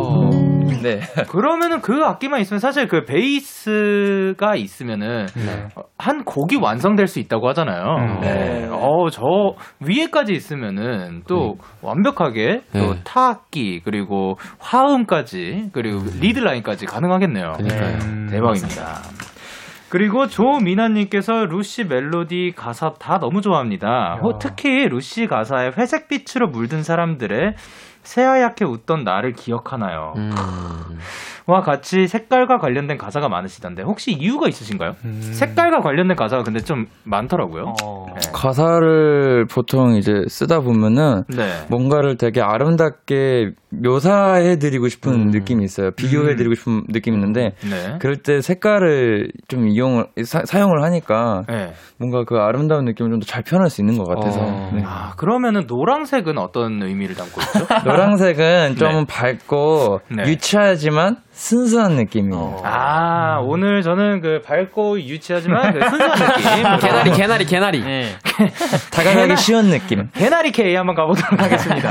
[0.82, 1.00] 네.
[1.30, 5.28] 그러면은 그 악기만 있으면 사실 그 베이스가 있으면은
[5.98, 7.84] 한 곡이 완성될 수 있다고 하잖아요.
[7.84, 8.20] 음.
[8.22, 8.68] 네.
[8.72, 9.22] 어, 저
[9.80, 13.02] 위에까지 있으면은 또 완벽하게 또 네.
[13.04, 17.54] 타악기 그리고 화음까지 그리고 리드 라인까지 가능하겠네요.
[17.58, 17.98] 그러니까요.
[17.98, 19.02] 네, 대박입니다.
[19.92, 24.20] 그리고 조미나님께서 루시 멜로디 가사 다 너무 좋아합니다.
[24.22, 27.56] 어, 특히 루시 가사에 회색빛으로 물든 사람들의
[28.04, 30.14] 새하얗게 웃던 나를 기억하나요?
[30.18, 30.32] 음.
[31.48, 34.96] 와 같이 색깔과 관련된 가사가 많으시던데 혹시 이유가 있으신가요?
[35.34, 37.74] 색깔과 관련된 가사가 근데 좀 많더라고요.
[38.08, 38.32] 네.
[38.34, 41.66] 가사를 보통 이제 쓰다 보면은 네.
[41.70, 45.28] 뭔가를 되게 아름답게 묘사해드리고 싶은 음.
[45.32, 45.92] 느낌이 있어요.
[45.92, 47.98] 비교해드리고 싶은 느낌이 있는데 네.
[48.00, 51.74] 그럴 때 색깔을 좀 이용을 사, 사용을 하니까 네.
[51.98, 54.72] 뭔가 그 아름다운 느낌을 좀 더 잘 표현할 수 있는 것 같아서 어.
[54.74, 54.84] 네.
[54.86, 57.68] 아 그러면은 노란색은 어떤 의미를 담고 있죠?
[57.90, 59.06] 노란색은 좀 네.
[59.08, 60.24] 밝고 네.
[60.28, 62.58] 유치하지만 순수한 느낌이에요.
[62.64, 66.78] 아 오늘 저는 그 밝고 유치하지만 그 순수한 느낌.
[66.90, 67.82] 개나리, 개나리, 개나리.
[67.84, 68.04] 네.
[68.92, 70.08] 다가가기 쉬운 느낌.
[70.14, 71.90] 개나리 K 한번 가보도록 하겠습니다.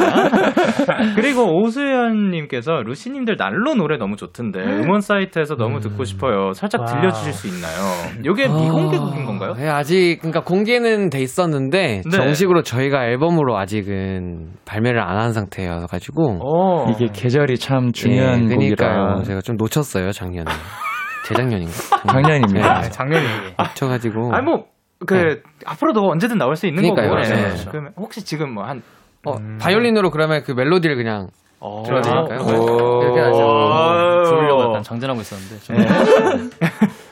[1.15, 6.53] 그리고 오수연님께서 루시님들 난로 노래 너무 좋던데 음원 사이트에서 너무 듣고 싶어요.
[6.53, 8.21] 살짝 들려주실 수 있나요?
[8.21, 9.55] 이게 미공개곡인 건가요?
[9.55, 12.11] 네, 아직 그러니까 공개는 돼 있었는데 네.
[12.11, 16.91] 정식으로 저희가 앨범으로 아직은 발매를 안 한 상태여서 가지고 어.
[16.91, 19.23] 이게 계절이 참 중요한 예, 곡이라 그러니까요.
[19.25, 20.51] 제가 좀 놓쳤어요 작년에
[21.27, 21.73] 재작년인가
[22.07, 22.71] 작년입니다.
[22.79, 23.27] 아, 작년에.
[23.59, 24.71] 놓쳐가지고 아니 뭐
[25.07, 27.09] 그 앞으로도 언제든 나올 수 있는 그러니까요.
[27.11, 27.23] 거고.
[27.23, 27.55] 네.
[27.55, 27.65] 네.
[27.71, 28.83] 그러면 혹시 지금 뭐한
[29.25, 31.83] 어, 바이올린으로 그러면 그 멜로디를 그냥 어.
[31.87, 32.41] 들어드릴까요?
[32.41, 33.03] 오.
[33.03, 33.39] 이렇게 하죠.
[33.39, 34.25] 오.
[34.25, 35.59] 부르려고 약간 장전하고 있었는데.
[35.61, 36.51] 좀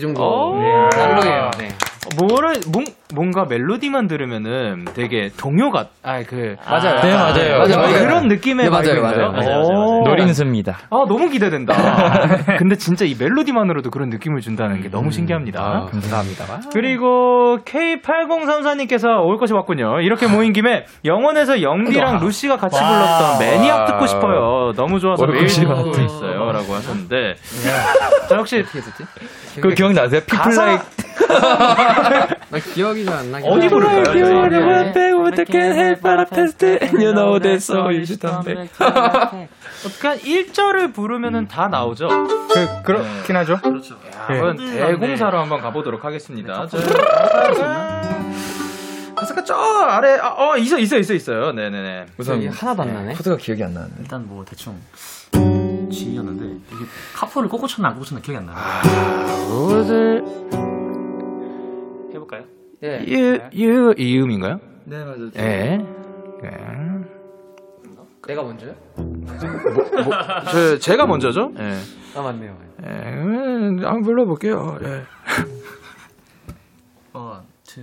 [0.00, 0.22] 정도.
[0.22, 0.58] 오.
[0.58, 0.88] 네.
[0.96, 1.50] 날로예요.
[1.58, 1.68] 네.
[2.16, 2.84] 뭐를 뭔,
[3.20, 5.88] 뭔가 멜로디만 들으면은 되게 동요 같.
[6.02, 7.00] 아 그 맞아요.
[7.02, 7.58] 네, 맞아요.
[7.58, 7.66] 맞아요.
[7.68, 9.02] 저희가 그런 느낌의 네, 맞아요?
[9.02, 10.02] 맞아요, 맞아요, 맞아요, 오.
[10.08, 10.78] 노린수입니다.
[10.88, 11.74] 아 너무 기대된다.
[12.56, 15.60] 근데 진짜 이 멜로디만으로도 그런 느낌을 준다는 게 너무 신기합니다.
[15.62, 16.60] 아, 감사합니다.
[16.72, 20.00] 그리고 K8034님께서 올 것이 왔군요.
[20.00, 24.72] 이렇게 모인 김에 영원에서 영디랑 루시가 같이 불렀던 매니악 듣고 싶어요.
[24.76, 25.90] 너무 좋아서 올 매일 듣고.
[25.90, 26.52] 있어요.
[26.52, 27.34] 라고 하셨는데.
[28.30, 28.64] 자, 혹시
[29.60, 30.20] 그 기억나세요?
[30.22, 30.78] 피플라이
[32.50, 33.68] 나 기억이 잘 안 나긴 어디 하는데.
[33.68, 34.14] 부를까요?
[34.50, 34.92] 네.
[36.92, 38.68] You know that so you should come back.
[38.80, 42.08] 약간 1절을 부르면은 다 나오죠?
[42.08, 43.58] 그, 그렇긴 하죠.
[43.62, 43.96] 그렇죠.
[44.12, 46.66] 한번 대공사로 한번 가보도록 하겠습니다.
[46.66, 46.78] 저,
[49.14, 51.52] 가사가 저 아래, 아, 어, 있어, 있어, 있어, 있어요.
[51.52, 52.06] 네네네.
[52.18, 53.14] 우선 하나도 안 나네.
[53.14, 53.96] 코드가 기억이 안 나는데.
[54.00, 54.78] 일단 뭐 대충
[55.32, 56.84] G였는데 이게
[57.14, 58.56] 카포를 꽂고 쳤나 안 꽂고 쳤나 기억이 안 나요.
[59.50, 60.69] 해볼까
[62.82, 62.86] 요?
[62.88, 63.04] 예.
[63.06, 64.60] 유, 유, 이음인가요?
[64.84, 65.30] 네, 맞아요.
[65.36, 65.78] 예.
[66.42, 66.50] 네.
[68.26, 68.74] 내가 먼저요?
[70.50, 71.52] 저, 제가 먼저죠?
[71.58, 71.76] 예.
[72.16, 72.56] 아 맞네요.
[72.84, 74.78] 예, 음, 한번 불러볼게요.
[74.82, 75.02] 예.
[77.12, 77.80] One, two.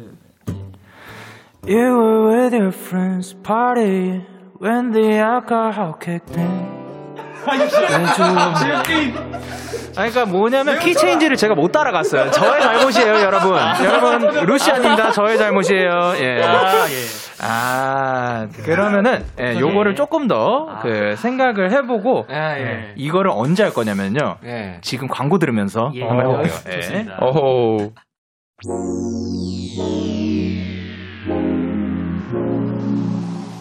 [1.65, 4.21] You were with your friends party
[4.61, 6.77] when the alcohol kicked in.
[7.45, 7.67] 아니,
[9.97, 12.31] 그러니까 뭐냐면 키 체인지를 제가 못 따라갔어요.
[12.31, 13.57] 저의 잘못이에요, 여러분.
[13.83, 15.11] 여러분, 루시 아닙니다.
[15.11, 16.13] 저의 잘못이에요.
[16.19, 16.41] 예.
[17.39, 22.93] 아, 그러면은 예, 요거를 조금 더 그 생각을 해보고 아 예.
[22.95, 24.37] 이거를 언제 할 거냐면요.
[24.45, 24.77] 예.
[24.81, 26.03] 지금 광고 들으면서 예.
[26.03, 26.53] 한번 해볼게요.
[26.69, 26.81] 예.
[26.81, 27.17] 좋습니다.
[27.21, 27.91] 오호.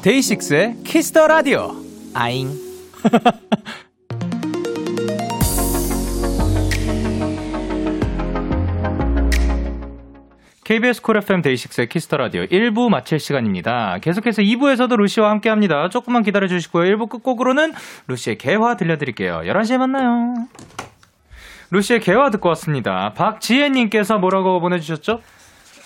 [0.02, 1.72] 데이식스의 키스 더 라디오.
[2.14, 2.50] 아잉.
[10.66, 13.98] KBS 쿨 FM 데이식스의 키스 더 라디오 1부 마칠 시간입니다.
[14.02, 15.88] 계속해서 2부에서도 루시와 함께 합니다.
[15.88, 16.96] 조금만 기다려 주시고요.
[16.96, 17.72] 1부 끝곡으로는
[18.08, 19.42] 루시의 개화 들려드릴게요.
[19.44, 20.34] 11시에 만나요.
[21.70, 23.12] 루시의 개화 듣고 왔습니다.
[23.14, 25.20] 박지혜님께서 뭐라고 보내주셨죠?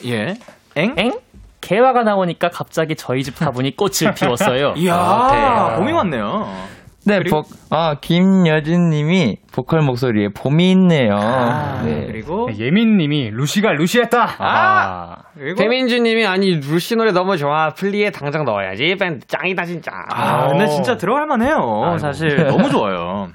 [0.06, 0.36] 예.
[0.76, 0.94] 엥?
[0.96, 1.12] 엥?
[1.60, 4.72] 개화가 나오니까 갑자기 저희 집 화분이 꽃을 피웠어요.
[4.80, 6.79] 이야, 아, 봄이 왔네요.
[7.06, 11.16] 네, 그리고- 복, 아, 김여진 님이 보컬 목소리에 봄이 있네요.
[11.16, 12.06] 아, 네.
[12.06, 14.36] 그리고 네, 예민님이 루시가 루시했다.
[14.38, 17.70] 아, 그리고 배민주님이 아니 루시 노래 너무 좋아.
[17.70, 18.96] 플리에 당장 넣어야지.
[19.00, 19.90] 밴드 짱이다 진짜.
[20.12, 20.66] 아, 근데 어.
[20.66, 21.96] 진짜 들어갈 만해요.
[21.98, 23.28] 사실 너무 좋아요.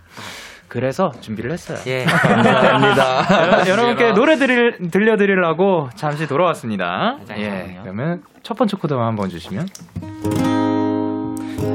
[0.68, 1.78] 그래서 준비를 했어요.
[1.88, 2.04] 예.
[2.06, 3.64] 감사합니다.
[3.66, 7.18] 여- 여러분께 노래 드릴, 들려드리려고 잠시 돌아왔습니다.
[7.38, 7.44] 예.
[7.44, 7.82] 잠깐만요.
[7.84, 9.68] 그러면 첫 번째 코드만 한번 주시면.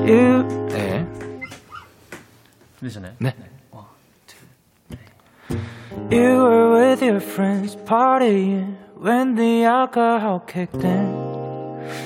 [0.07, 1.07] 유, 네.
[2.80, 3.14] 들리시나요?
[3.20, 3.34] 네.
[6.12, 11.26] You were with your friends partying when the alcohol kicked in.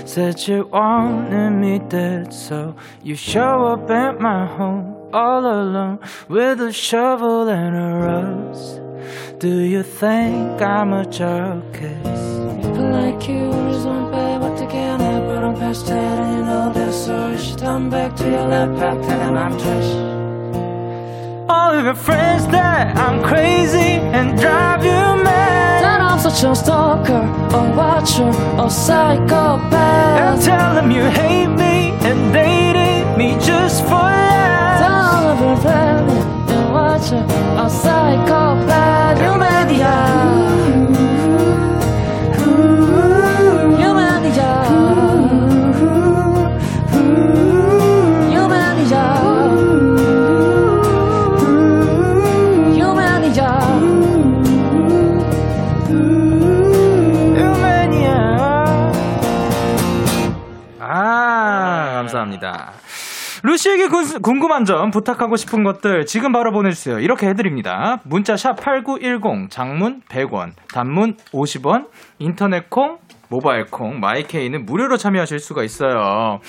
[0.06, 6.62] Said you wanted me dead, so you show up at my home all alone with
[6.62, 8.80] a shovel and a rose.
[9.40, 11.98] Do you think I'm a joker?
[12.62, 16.38] People like you always want bad what they can have, but I'm past that and
[16.38, 20.23] you know that, so you should turn back to your left path and I'm trash.
[21.47, 25.85] All of your friends that I'm crazy and drive you mad.
[25.85, 27.21] Then I'm such a stalker,
[27.53, 30.21] a watcher, a psychopath.
[30.21, 34.83] And tell them you hate me and they hate me just for laughs.
[34.89, 36.13] All of your friends
[36.51, 37.27] a watcher,
[37.61, 39.21] a psychopath.
[39.21, 40.64] You maniac.
[62.25, 62.73] 아, 감사합니다.
[63.43, 66.99] 루시에게 군- 궁금한 점, 부탁하고 싶은 것들 지금 바로 보내주세요.
[67.01, 68.01] 이렇게 해드립니다.
[68.05, 75.63] 문자 샵 8910, 장문 100원, 단문 50원, 인터넷 콩, 모바일 콩, 마이케이는 무료로 참여하실 수가
[75.65, 76.41] 있어요.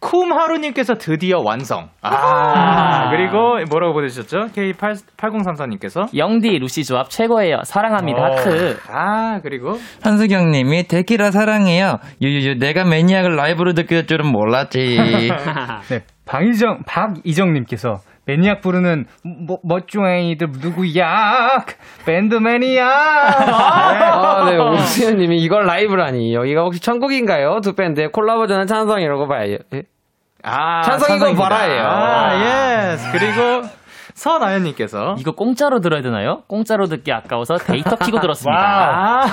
[0.00, 1.88] 쿰하루님께서 드디어 완성.
[2.02, 4.48] 아, 그리고 뭐라고 보내주셨죠?
[4.54, 6.16] K8034님께서.
[6.16, 7.60] 영디 루시 조합 최고예요.
[7.64, 8.22] 사랑합니다.
[8.22, 8.78] 하트.
[8.90, 9.78] 아, 그리고.
[10.02, 11.96] 한수경님이 데키라 사랑해요.
[12.22, 14.98] 유유유 내가 Maniac을 라이브로 느낄 줄은 몰랐지.
[15.90, 17.96] 네, 방이정, 박이정님께서
[18.26, 21.64] Maniac 부르는 뭐, 멋쟁이들 누구야?
[22.04, 22.88] 밴드 Maniac!
[22.88, 26.34] 아, 네, 오수연 님이 이걸 라이브라니.
[26.34, 27.60] 여기가 혹시 천국인가요?
[27.62, 29.56] 두 밴드의 콜라보전은 찬성이라고 봐요.
[29.74, 29.82] 예?
[30.42, 31.40] 아, 찬성입니다.
[31.40, 31.82] 바라예요.
[31.84, 33.12] 아, yes.
[33.12, 33.62] 그리고
[34.16, 35.16] 서나연님께서.
[35.18, 36.42] 이거 공짜로 들어야 되나요?
[36.48, 38.58] 공짜로 듣기 아까워서 데이터 키고 들었습니다.
[38.58, 39.24] 아,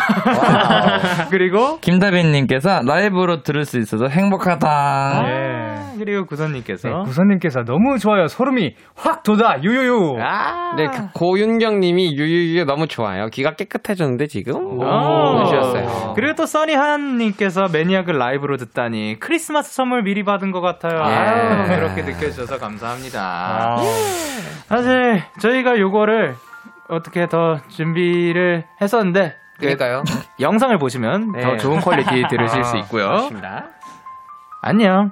[1.30, 1.80] 그리고.
[1.80, 4.68] 김다빈님께서 라이브로 들을 수 있어서 행복하다.
[4.70, 6.90] 아, 그리고 구선님께서.
[6.90, 8.28] 네, 구선님께서 너무 좋아요.
[8.28, 9.62] 소름이 확 돋아.
[9.64, 10.18] 유유유.
[10.20, 13.28] 아, 네, 그 고윤경님이 유유유 너무 좋아요.
[13.32, 14.56] 귀가 깨끗해졌는데 지금?
[14.56, 15.40] 오.
[15.40, 16.14] 해주셨어요.
[16.16, 21.02] 그리고 또 써니한님께서 매니악을 라이브로 듣다니 크리스마스 선물 미리 받은 것 같아요.
[21.02, 23.78] 아유, 그렇게 느껴주셔서 감사합니다.
[24.78, 26.36] 사실 저희가 요거를
[26.90, 30.04] 어떻게 더 준비를 했었는데 그 그러니까요.
[30.40, 31.42] 영상을 보시면 네.
[31.42, 33.08] 더 좋은 퀄리티 들으실 수 있고요.
[33.08, 33.66] 맞습니다.
[34.64, 35.12] 안녕.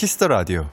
[0.00, 0.70] 키스 더 라디오.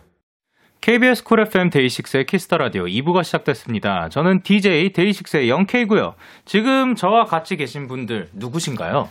[0.80, 4.08] KBS 쿨 FM 데이식스의 키스 더 라디오 2부가 시작됐습니다.
[4.08, 6.16] 저는 DJ 데이식스의 영케이고요.
[6.46, 9.10] 지금 저와 같이 계신 분들 누구신가요?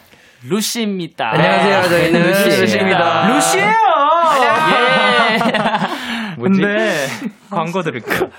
[0.49, 1.33] 루시입니다.
[1.35, 1.83] 안녕하세요.
[1.83, 2.65] 저희는 루시입니다.
[2.65, 3.29] 루시입니다.
[3.35, 3.73] 루시예요.
[4.73, 6.37] 예.
[6.43, 7.07] 근데
[7.51, 8.31] 광고 드릴게요.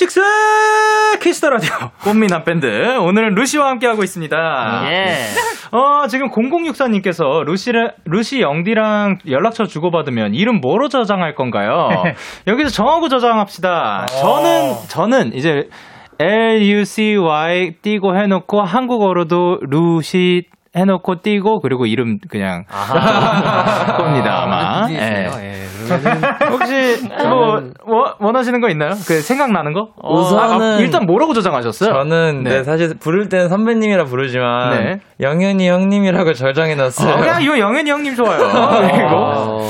[0.00, 0.20] 데이식스
[1.20, 1.72] 키스 더 라디오
[2.04, 4.82] 꽃미남 밴드 오늘은 루시와 함께하고 있습니다.
[4.86, 5.26] 예.
[5.76, 11.90] 어, 지금 0064님께서 루시를, 루시 영디랑 연락처 주고받으면 이름 뭐로 저장할 건가요?
[12.46, 14.06] 여기서 정하고 저장합시다.
[14.06, 15.68] 저는, 저는 이제
[16.18, 22.64] L-U-C-Y 띄고 해놓고 한국어로도 루시 해놓고 띄고 그리고 이름 그냥
[23.96, 24.90] 겁니다 아마.
[24.90, 25.59] 예.
[26.50, 28.90] 혹시 뭐 워- 원하시는 거 있나요?
[29.06, 29.88] 그 생각나는 거?
[30.02, 31.92] 우선은 아, 아, 일단 뭐라고 저장하셨어요?
[31.92, 32.50] 저는 네.
[32.50, 32.64] 네.
[32.64, 35.00] 사실 부를 때는 선배님이라 부르지만 네.
[35.20, 37.14] 영현이 형님이라고 저장해 놨어요.
[37.14, 38.38] 어, 그냥 이거 영현이 형님 좋아요.
[38.90, 39.66] 그리고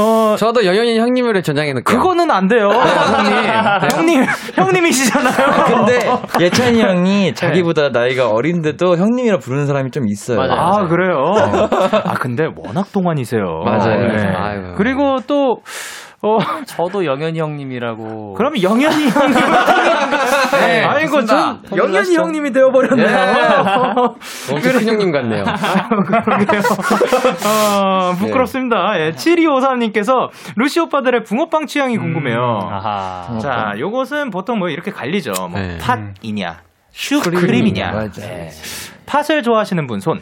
[0.00, 1.98] 어, 어 저도 여연이 형님을 전장해 놓을게요.
[1.98, 3.34] 그거는 안 돼요, 형님.
[3.92, 5.64] 형님, 형님이시잖아요.
[5.66, 5.98] 근데
[6.40, 10.38] 예찬이 형이 자기보다 나이가 어린데도 형님이라 부르는 사람이 좀 있어요.
[10.38, 10.52] 맞아요.
[10.52, 11.32] 아, 그래요?
[12.04, 13.42] 아, 근데 워낙 동안이세요.
[13.64, 14.06] 맞아요.
[14.08, 14.26] 네.
[14.26, 14.74] 아이고.
[14.76, 15.58] 그리고 또,
[16.22, 18.34] 어, 저도 영현이 형님이라고.
[18.34, 19.34] 그러면 영현이 형님.
[20.52, 20.84] 네.
[20.84, 24.16] 아이고, 전 영현이 형님이 되어버렸네요.
[24.52, 25.44] 엄청 큰 형님 같네요.
[26.24, 26.60] 그러게요.
[27.46, 28.98] 어, 부끄럽습니다.
[29.00, 32.68] 예, 7253님께서 루시 오빠들의 붕어빵 취향이 궁금해요.
[32.70, 33.38] 아하.
[33.40, 35.32] 자, 요것은 보통 뭐 이렇게 갈리죠.
[35.50, 35.78] 뭐 네.
[35.78, 36.60] 팥이냐,
[36.92, 38.08] 슈크림이냐.
[38.16, 38.50] 네.
[39.06, 40.20] 팥을 좋아하시는 분 손.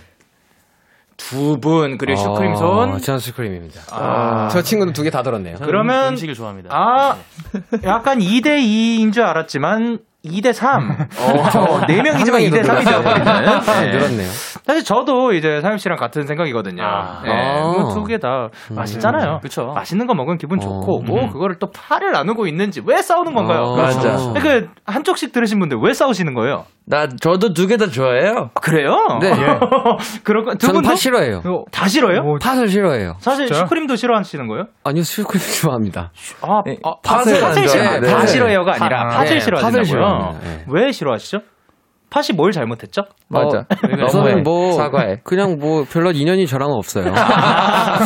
[1.16, 2.92] 두 분, 그리고 슈크림 손.
[2.92, 3.80] 어, 저는 슈크림입니다.
[3.90, 5.56] 아, 저 친구는 두 개 다 들었네요.
[5.64, 6.70] 그러면- 음식을 좋아합니다.
[6.72, 7.16] 아,
[7.82, 10.90] 약간 2대2인 줄 알았지만, 2대 3.
[10.90, 13.24] 어, 4명이지만 한 명이 2대 3이 더 되어버리는.
[13.24, 13.80] 네.
[13.86, 13.90] 네.
[13.92, 14.28] 늘었네요.
[14.64, 16.82] 사실 저도 이제 사유 씨랑 같은 생각이거든요.
[16.84, 17.22] 아.
[17.24, 17.62] 네, 아.
[17.62, 19.38] 뭐두 개 다 맛있잖아요.
[19.42, 19.72] 그쵸.
[19.74, 20.62] 맛있는 거 먹으면 기분 어.
[20.62, 23.60] 좋고, 뭐 그거를 또 팔을 나누고 있는지 왜 싸우는 건가요?
[23.62, 24.16] 어, 맞아.
[24.40, 26.64] 그 한쪽씩 들으신 분들 왜 싸우시는 거예요?
[26.90, 28.50] 나 저도 두 개 다 좋아해요.
[28.54, 28.96] 아, 그래요?
[29.20, 29.30] 네.
[30.24, 31.42] 그럴 거, 두 저는 분도 팥 싫어해요.
[31.70, 32.22] 다 싫어요?
[32.22, 33.16] 뭐, 팥을 싫어해요.
[33.18, 33.64] 사실 진짜요?
[33.66, 34.64] 슈크림도 싫어하시는 거예요?
[34.84, 36.12] 아니요, 슈크림 좋아합니다.
[36.40, 37.82] 아, 네, 아 팥을 팥을, 안 싫어.
[37.82, 38.00] 좋아해요.
[38.00, 38.26] 다 네.
[38.26, 39.24] 싫어요가 아니라 팥,
[39.60, 39.84] 팥을 네.
[39.84, 40.34] 팥을.
[40.42, 40.64] 네.
[40.68, 41.38] 왜 싫어하시죠?
[42.10, 43.02] 팥이 뭘 잘못했죠?
[43.28, 43.58] 맞아.
[43.58, 44.06] 어, 너무해.
[44.08, 45.16] 저는 뭐 사과해.
[45.24, 47.04] 그냥 뭐 별로 인연이 저랑은 없어요.
[47.12, 47.12] 뭐.
[47.20, 47.98] 아,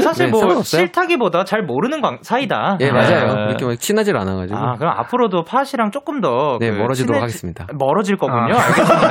[0.00, 0.60] 사실 네, 뭐.
[0.62, 2.78] 싫다기보다 잘 모르는 관- 사이다.
[2.80, 3.34] 예 맞아요.
[3.34, 3.42] 네.
[3.50, 4.58] 이렇게 막 친하질 않아가지고.
[4.58, 7.66] 아, 그럼 앞으로도 팥이랑 조금 더 네 그 멀어지도록 친해지- 하겠습니다.
[7.78, 8.56] 멀어질 거군요.
[8.56, 9.10] 알겠습니다.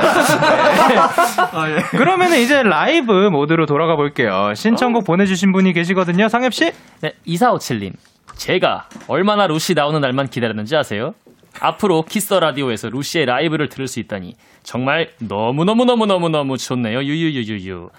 [1.66, 1.82] 네.
[1.96, 4.52] 그러면은 이제 라이브 모드로 돌아가 볼게요.
[4.54, 6.28] 신청곡 보내주신 분이 계시거든요.
[6.28, 6.70] 상엽 씨.
[7.00, 7.92] 네, 2457님.
[8.36, 11.12] 제가 얼마나 루시 나오는 날만 기다렸는지 아세요?
[11.60, 17.02] 앞으로 키스 라디오에서 루시의 라이브를 들을 수 있다니 정말 너무너무너무너무너무 좋네요.
[17.02, 17.90] 유유유유유.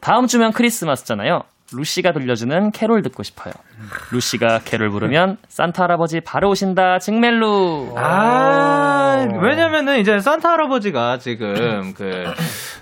[0.00, 1.42] 다음 주면 크리스마스잖아요.
[1.72, 3.52] 루시가 들려주는 캐롤 듣고 싶어요.
[4.12, 6.98] 루시가 캐롤 부르면 산타 할아버지 바로 오신다.
[6.98, 7.94] 증말루.
[7.96, 12.24] 아, 왜냐면은 이제 산타 할아버지가 지금 그,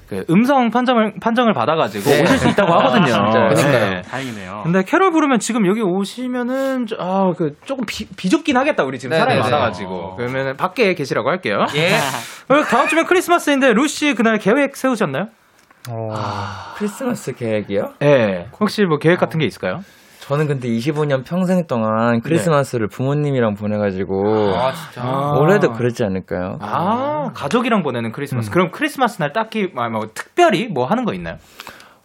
[0.08, 2.22] 그 음성 판정을, 판정을 받아가지고 네.
[2.22, 3.06] 오실 수 있다고 하거든요.
[3.54, 3.90] 진짜요?
[3.90, 4.02] 네.
[4.02, 4.60] 다행이네요.
[4.64, 8.84] 근데 캐롤 부르면 지금 여기 오시면은 저- 아, 그 조금 비, 비좁긴 하겠다.
[8.84, 9.50] 우리 지금 네, 사람이 네, 네.
[9.50, 10.16] 많아가지고.
[10.16, 11.66] 그러면은 밖에 계시라고 할게요.
[11.76, 11.90] 예.
[12.70, 15.26] 다음 주면 크리스마스인데 루시 그날 계획 세우셨나요?
[16.76, 17.92] 크리스마스 계획이요?
[18.00, 18.48] 네.
[18.60, 19.80] 혹시 뭐 계획 같은 게 있을까요?
[20.28, 24.52] 저는 근데 25년 평생 동안 크리스마스를 부모님이랑 보내가지고
[24.96, 25.38] 아.
[25.40, 26.58] 올해도 그러지 않을까요?
[26.60, 28.50] 아, 가족이랑 보내는 크리스마스.
[28.50, 31.36] 그럼 크리스마스 날 딱히 뭐, 뭐 특별히 뭐 하는 거 있나요?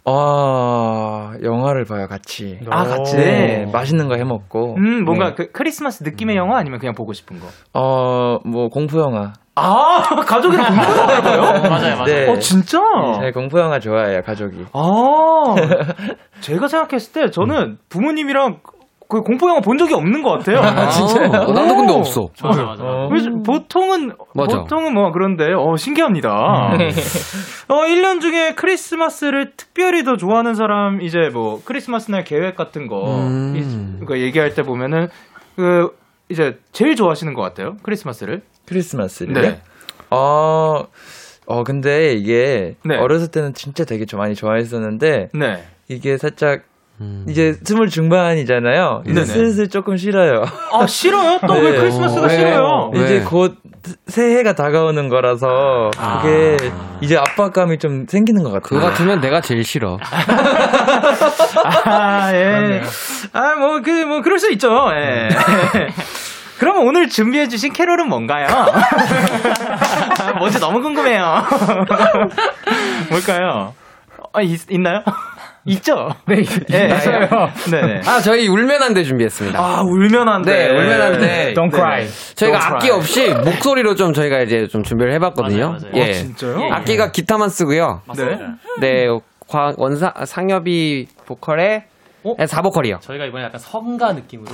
[0.05, 2.59] 아 영화를 봐요 같이.
[2.69, 3.15] 아, 같이?
[3.17, 4.75] 네, 맛있는 거 해 먹고.
[4.77, 5.35] 음, 뭔가 네.
[5.35, 7.47] 그 크리스마스 느낌의 영화 아니면 그냥 보고 싶은 거?
[7.73, 9.33] 어 뭐 공포 영화.
[9.55, 11.41] 아, 가족이랑 공포 영화를 봐요?
[11.69, 12.05] 맞아요, 맞아요.
[12.05, 12.29] 네.
[12.29, 12.79] 어, 진짜?
[13.21, 14.65] 네, 공포 영화 좋아해요 가족이.
[14.73, 15.55] 아,
[16.39, 18.59] 제가 생각했을 때 저는 부모님이랑
[19.09, 20.57] 그 공포 영화 본 적이 없는 것 같아요.
[20.59, 21.27] 아, 진짜요?
[21.27, 22.29] 나도 근데 없어.
[22.43, 22.83] 맞아, 맞아.
[22.83, 23.09] 어.
[23.45, 24.57] 보통은 맞아.
[24.61, 26.31] 보통은 뭐 그런데 어 신기합니다.
[27.67, 33.17] 어 1년 중에 크리스마스를 특별히 더 좋아하는 사람 이제 뭐 크리스마스 날 계획 같은 거
[33.19, 33.53] 음.
[33.55, 35.09] 이- 그거 얘기할 때 보면은
[35.55, 35.89] 그
[36.29, 37.75] 이제 제일 좋아하시는 것 같아요.
[37.83, 38.41] 크리스마스를.
[38.65, 39.33] 크리스마스를.
[39.33, 39.61] 네.
[40.09, 40.85] 어,
[41.45, 42.97] 어 근데 이게 네.
[42.97, 45.63] 어렸을 때는 진짜 되게 좀 많이 좋아했었는데 네.
[45.87, 46.61] 이게 살짝
[47.01, 47.25] 음.
[47.27, 49.03] 이제 스물 중반이잖아요.
[49.05, 49.25] 이제 네네.
[49.25, 50.45] 슬슬 조금 싫어요.
[50.71, 51.39] 아 싫어요?
[51.45, 51.77] 또왜 네.
[51.79, 52.37] 크리스마스가 어, 왜?
[52.37, 52.91] 싫어요?
[52.93, 53.03] 왜?
[53.03, 53.57] 이제 곧
[54.07, 55.91] 새해가 다가오는 거라서
[56.21, 56.57] 그게
[57.01, 58.89] 이제 압박감이 좀 생기는 것 그거 같아요.
[58.89, 59.99] 같으면 내가 제일 싫어.
[61.85, 62.81] 아, 예.
[63.33, 64.69] 아, 뭐, 그, 뭐, 그럴 수 있죠.
[64.95, 65.27] 예.
[66.63, 68.47] 그러면 오늘 준비해주신 캐롤은 뭔가요?
[70.39, 71.43] 뭔지 너무 궁금해요.
[73.11, 73.73] 뭘까요?
[74.31, 75.01] 아, 있, 있나요?
[75.65, 76.09] 있죠?
[76.25, 76.37] 네,
[76.73, 76.85] 예.
[76.87, 77.27] 있어요.
[77.69, 78.01] 네네.
[78.05, 79.59] 아 저희 울면 안 돼 준비했습니다.
[79.59, 80.67] 아, 울면 안 돼.
[80.67, 81.53] 네, 울면 안 돼.
[81.53, 82.07] Don't cry.
[82.35, 82.97] 저희가 Don't 악기 cry.
[82.97, 85.67] 없이 목소리로 좀 저희가 이제 좀 준비를 해봤거든요.
[85.71, 85.93] 맞아요, 맞아요.
[85.95, 86.09] 예.
[86.09, 86.61] 아, 진짜요?
[86.61, 86.69] 예.
[86.71, 88.01] 악기가 기타만 쓰고요.
[88.15, 88.37] 네.
[88.79, 89.07] 네,
[89.49, 91.83] 과, 원사 상엽이 보컬에
[92.23, 92.35] 어?
[92.37, 93.01] 네, 4보컬이요.
[93.01, 94.51] 저희가 이번에 약간 성가 느낌으로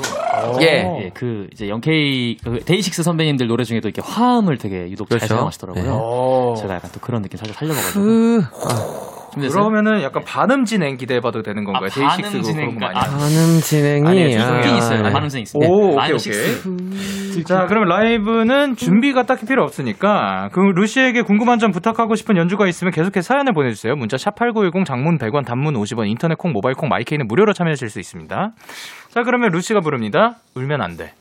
[0.62, 0.66] 예.
[1.06, 5.36] 예, 그 이제 영케이 그 데이식스 선배님들 노래 중에도 이렇게 화음을 되게 유독 잘 그렇죠.
[5.36, 5.84] 사용하시더라고요.
[5.84, 5.90] 네.
[5.92, 6.56] 오.
[6.58, 9.09] 제가 약간 또 그런 느낌 살짝 살려봐가지고 으, 준비됐어요?
[9.36, 11.90] 그러면은 약간 반음 진행 기대해봐도 되는 건가요?
[12.04, 12.78] 아, 반음 그런 진행.
[12.84, 15.02] 아, 반음 진행이 아니에요, 아, 있긴 있어요.
[15.02, 15.12] 네.
[15.12, 15.72] 반음성 있습니다.
[15.72, 16.18] 오, 오케이, 오케이.
[16.20, 17.44] 식스.
[17.46, 22.92] 자, 그럼 라이브는 준비가 딱히 필요 없으니까 그 루시에게 궁금한 점 부탁하고 싶은 연주가 있으면
[22.92, 23.96] 계속해서 사연을 보내주세요.
[23.96, 28.00] 문자 샵 8910 장문 100원 단문 50원 인터넷 콩 모바일 콩 마이케이는 무료로 참여하실 수
[28.00, 28.52] 있습니다.
[29.10, 30.36] 자, 그러면 루시가 부릅니다.
[30.56, 31.14] 울면 안 돼.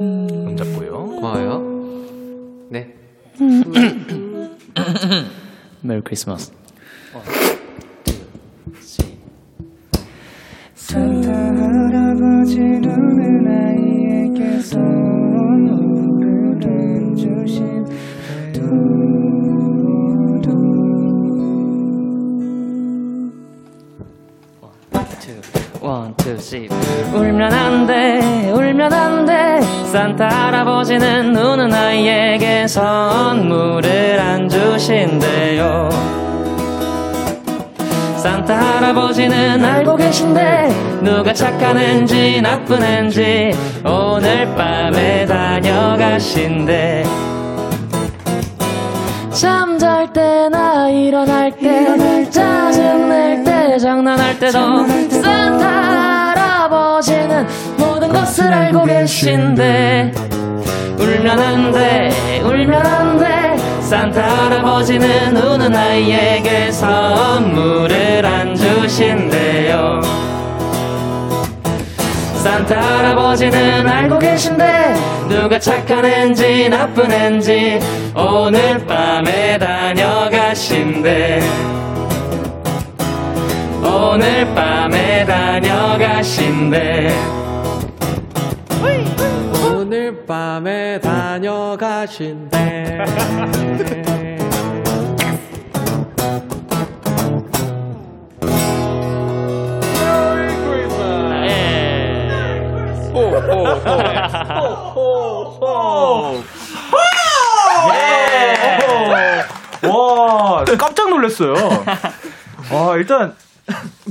[0.00, 0.90] 음 잡고요.
[0.92, 1.62] 고마워요.
[2.70, 2.86] 네.
[5.80, 6.52] 메리 크리스마스.
[10.74, 16.16] 산타 할아버지 눈은 아이에게 선물을
[17.16, 17.86] 주신
[25.86, 26.68] Two, three.
[27.14, 29.60] 울면 안 돼, 울면 안 돼.
[29.92, 35.88] 산타 할아버지는 우는 아이에게 선물을 안 주신대요.
[38.16, 43.52] 산타 할아버지는 알고 계신데 누가 착한 앤지 나쁜 앤지
[43.84, 47.04] 오늘 밤에 다녀가신대.
[49.30, 53.35] 잠잘 때나 일어날 때 짜증낼
[53.76, 57.46] 때 장난할 때도 산타 할아버지는
[57.76, 60.12] 모든 것을 알고 계신데
[60.98, 63.58] 울면 안돼 울면 안돼.
[63.82, 70.00] 산타 할아버지는 우는 아이에게 선물을 안 주신대요.
[72.42, 74.94] 산타 할아버지는 알고 계신데
[75.28, 77.78] 누가 착한 앤지 나쁜 앤지
[78.14, 81.40] 오늘 밤에 다녀가신대
[84.16, 87.14] 오늘 밤에 다녀가신대
[89.70, 92.56] 오늘 밤에 다녀가신대.
[109.82, 111.54] 와, 깜짝 놀랐어요.
[112.72, 113.34] 와, 일단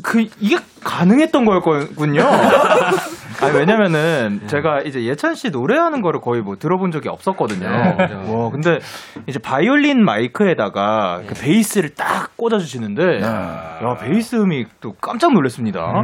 [0.04, 2.22] 그 이게 가능했던 거였군요.
[3.42, 7.68] 아니, 왜냐면은 제가 이제 예찬 씨 노래하는 거를 거의 뭐 들어본 적이 없었거든요.
[8.30, 8.80] 와, 근데
[9.28, 13.22] 이제 바이올린 마이크에다가 그 베이스를 딱 꽂아주시는데,
[13.84, 16.02] 야, 베이스 음이 또 깜짝 놀랐습니다.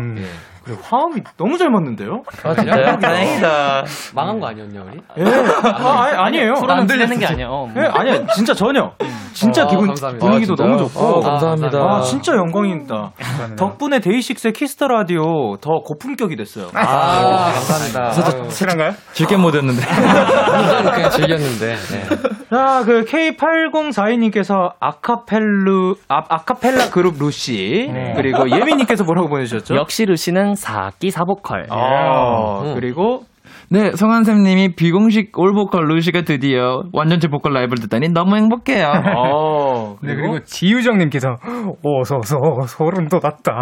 [0.64, 2.22] 그리고 화음이 너무 잘 맞는데요?
[2.44, 2.98] 아, 진짜요?
[3.02, 3.84] 다행이다.
[4.14, 5.00] 망한 거 아니었냐, 우리?
[5.18, 5.24] 예.
[5.64, 6.54] 아, 아니, 아니에요.
[6.54, 7.48] 프로는 들리는 게 아니야.
[7.48, 7.84] 어, 뭐.
[7.84, 8.92] 예, 아니야, 진짜 전혀.
[9.34, 10.26] 진짜 어, 기분, 감사합니다.
[10.26, 10.56] 분위기도 아?
[10.58, 11.00] 너무 좋고.
[11.00, 11.80] 어, 감사합니다.
[11.80, 13.12] 아, 진짜 영광입니다.
[13.58, 16.68] 덕분에 데이식스의 키스 더 라디오 더 고품격이 됐어요.
[16.76, 18.50] 아, 감사합니다.
[18.50, 18.92] 실한가요?
[19.14, 19.82] 즐겨 못 했는데.
[19.88, 21.76] 완전 그냥 즐겼는데.
[21.76, 22.41] 네.
[22.52, 27.90] 자, 그 K8042님께서 아카펠루, 아, 아카펠라 그룹 루시.
[28.18, 29.76] 그리고 예민님께서 뭐라고 보내주셨죠?
[29.76, 31.68] 역시 루시는 4기 4보컬.
[31.70, 33.24] 아, 그리고
[33.74, 38.92] 네, 성한샘님이 비공식 올보컬 루시가 드디어 완전체 보컬 라이브를 듣다니 너무 행복해요.
[39.16, 41.30] 어, 네, 그리고 그리고 지유정님께서
[41.82, 42.36] 오 소 소
[42.68, 43.62] 소름 돋았다.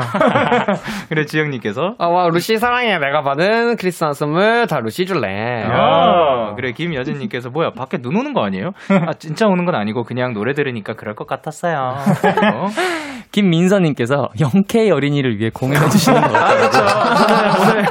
[1.10, 2.98] 그래 지영님께서 아, 와, 루시 사랑해.
[2.98, 5.64] 내가 받은 크리스마스 선물 다 루시 줄래.
[5.66, 8.72] 아, 그래 김여진님께서 뭐야 밖에 눈 오는 거 아니에요?
[8.90, 11.76] 아 진짜 오는 건 아니고 그냥 노래 들으니까 그럴 것 같았어요.
[12.56, 12.68] 어?
[13.32, 16.80] 김민서님께서 영케이 어린이를 위해 공연해주시는 거아 그렇죠.
[16.82, 17.86] 오늘, 오늘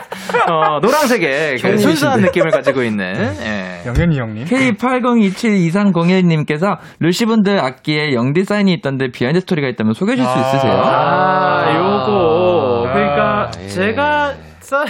[0.50, 3.82] 어, 노란색의 그 순수한 느낌을 가지고 있는 예.
[3.86, 4.44] 영현이 형님.
[4.46, 10.72] K80272301님께서 루시분들 악기에 영디 사인이 있던데 behind story가 있다면 소개해 줄수 있으세요?
[10.72, 13.68] 아, 요거 그러니까 예.
[13.68, 14.84] 제가 사,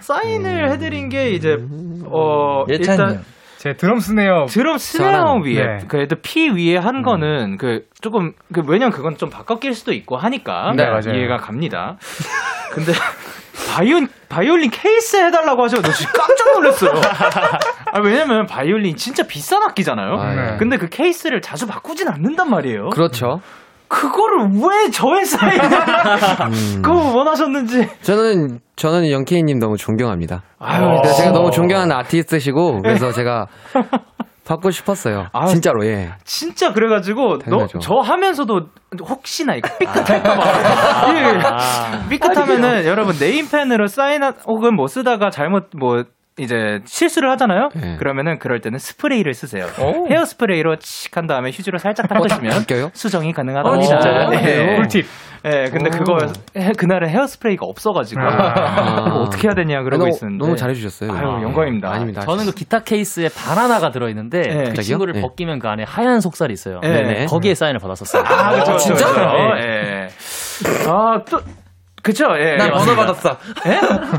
[0.00, 1.56] 사인을 해드린 게 이제
[2.10, 3.22] 어 예찬이 일단 형.
[3.56, 5.78] 제 드럼 스네어 드럼 스네어 저랑, 위에 네.
[5.88, 10.18] 그래도 피 위에 한 거는 그 조금 그 왜냐면 그건 좀 바꿔 낄 수도 있고
[10.18, 11.14] 하니까 네, 맞아요.
[11.14, 11.96] 이해가 갑니다.
[12.74, 12.92] 근데
[13.74, 16.92] 바이올 바이올린 케이스 해달라고 하셔서 저 지금 깜짝 놀랐어요.
[17.92, 20.14] 아, 왜냐면 바이올린 진짜 비싼 악기잖아요.
[20.14, 20.56] 아, 네.
[20.58, 22.90] 근데 그 케이스를 자주 바꾸진 않는단 말이에요.
[22.90, 23.40] 그렇죠.
[23.88, 25.70] 그거를 왜 저의 사인을
[26.82, 27.88] 그거 원하셨는지.
[28.02, 30.42] 저는, 저는 영케이님 너무 존경합니다.
[30.58, 33.46] 아유, 제가 너무 존경하는 아티스트시고, 그래서 제가
[34.44, 35.28] 받고 싶었어요.
[35.32, 36.12] 아, 진짜로, 예.
[36.24, 37.78] 진짜 그래가지고 너, 당연하죠.
[37.78, 38.68] 저 하면서도
[39.00, 41.14] 혹시나 이거 삐끗할까봐
[42.04, 42.08] 예.
[42.10, 46.04] 삐끗하면은 여러분 네임펜으로 사인 혹은 뭐 쓰다가 잘못 뭐
[46.36, 47.68] 이제 실수를 하잖아요.
[47.74, 47.96] 네.
[47.96, 49.66] 그러면은 그럴 때는 스프레이를 쓰세요.
[50.10, 52.90] 헤어 스프레이로 칙한 다음에 휴지로 살짝 어, 딱 닦으시면 바뀌어요?
[52.92, 54.00] 수정이 어, 가능하답니다.
[54.00, 54.30] 진짜요?
[54.34, 54.76] 예.
[54.76, 55.06] 꿀팁.
[55.46, 56.18] 예, 근데 그거
[56.56, 61.12] 해- 그날은 헤어 스프레이가 없어가지고 이거 어떻게 해야 되냐 그러고 너무, 있었는데 너무 잘해주셨어요.
[61.12, 61.90] 아유 영광입니다.
[61.90, 62.22] 아 닙니다.
[62.22, 64.48] 저는 그 기타 케이스에 바나나가 들어있는데 네.
[64.48, 64.82] 그 갑자기요?
[64.82, 65.20] 친구를 네.
[65.20, 66.80] 벗기면 그 안에 하얀 속살이 있어요.
[66.80, 66.88] 네.
[66.90, 67.26] 네네.
[67.26, 68.22] 거기에 사인을 받았었어요.
[68.26, 69.12] 아, 그쵸, 진짜?
[69.54, 69.62] 네.
[69.64, 70.08] 예.
[70.88, 71.40] 아, 또,
[72.04, 72.56] 그쵸, 예.
[72.56, 72.94] 난 예, 번호.
[72.96, 73.36] 받았어.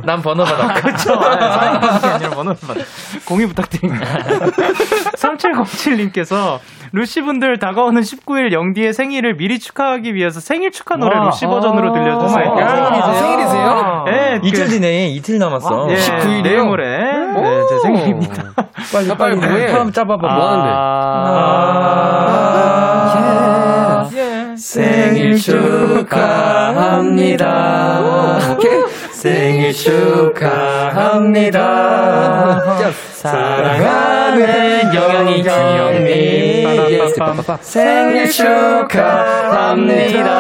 [0.04, 0.82] 난 번호 받았어.
[0.82, 1.14] 그쵸.
[1.14, 2.78] 아, 사인 받은 게 아니라 번호를 받
[3.26, 4.06] 공유 부탁드립니다.
[5.16, 6.60] 3707님께서
[6.94, 11.26] 루시분들 다가오는 19일 영디의 생일을 미리 축하하기 위해서 생일 축하 노래 와.
[11.26, 12.56] 루시 버전으로 들려주세요.
[12.56, 12.60] 갓.
[12.62, 14.06] 아, 생일이세요?
[14.08, 15.88] 예, 그- 이틀 뒤네, 이틀 남았어.
[15.92, 16.42] 예, 19일 이요?
[16.44, 16.86] 내일 모레.
[16.88, 18.44] 네, 제 생일입니다.
[18.94, 19.66] 빨리, 빨리 뭐해?
[19.72, 20.28] 한번 짜봐봐.
[20.36, 22.35] 뭐 하는데?
[24.56, 24.62] 아, 예.
[24.62, 26.06] 생일 축하합니다.
[29.12, 31.60] 생일 축하합니다.
[33.16, 36.66] 사랑하는 영영이 형님.
[37.60, 40.32] 생일 축하합니다.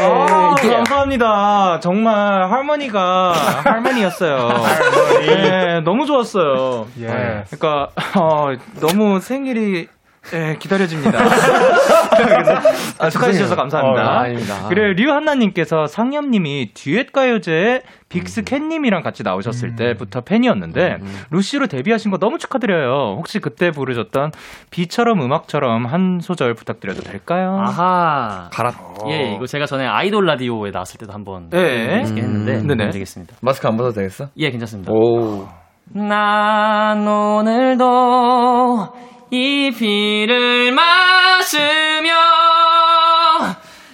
[0.00, 1.80] 아, 감사합니다.
[1.80, 3.32] 정말 할머니가
[3.64, 4.48] 할머니였어요.
[5.26, 6.86] 네, 너무 좋았어요.
[7.00, 7.42] 예.
[7.50, 9.88] 그러니까 어, 너무 생일이
[10.34, 11.18] 예, 기다려집니다.
[12.98, 14.02] 아, 축하해 주셔서 감사합니다.
[14.02, 14.68] 어, 아닙니다.
[14.68, 20.98] 그래 류한나님께서 상엽님이 듀엣 가요제에 빅스 캔님이랑 같이 나오셨을 때부터 팬이었는데
[21.30, 23.14] 루시로 데뷔하신 거 너무 축하드려요.
[23.16, 24.32] 혹시 그때 부르셨던
[24.70, 27.58] 비처럼 음악처럼 한 소절 부탁드려도 될까요?
[27.64, 28.48] 아하.
[28.52, 28.72] 가라.
[29.10, 32.02] 예, 이거 제가 전에 아이돌 라디오에 나왔을 때도 한번 예.
[32.04, 32.66] 재밌게 했는데 음.
[32.66, 32.90] 네네.
[32.90, 33.36] 되겠습니다.
[33.42, 34.26] 마스크 안 벗어도 되겠어?
[34.36, 34.92] 예, 괜찮습니다.
[34.92, 35.46] 오.
[35.94, 38.88] 난 오늘도
[39.30, 42.10] 이 피를 마시며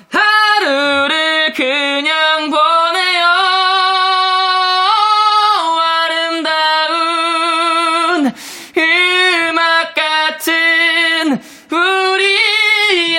[0.09, 3.27] 하루를 그냥 보내요.
[6.07, 8.27] 아름다운
[8.77, 11.41] 음악 같은
[11.73, 13.19] 우리의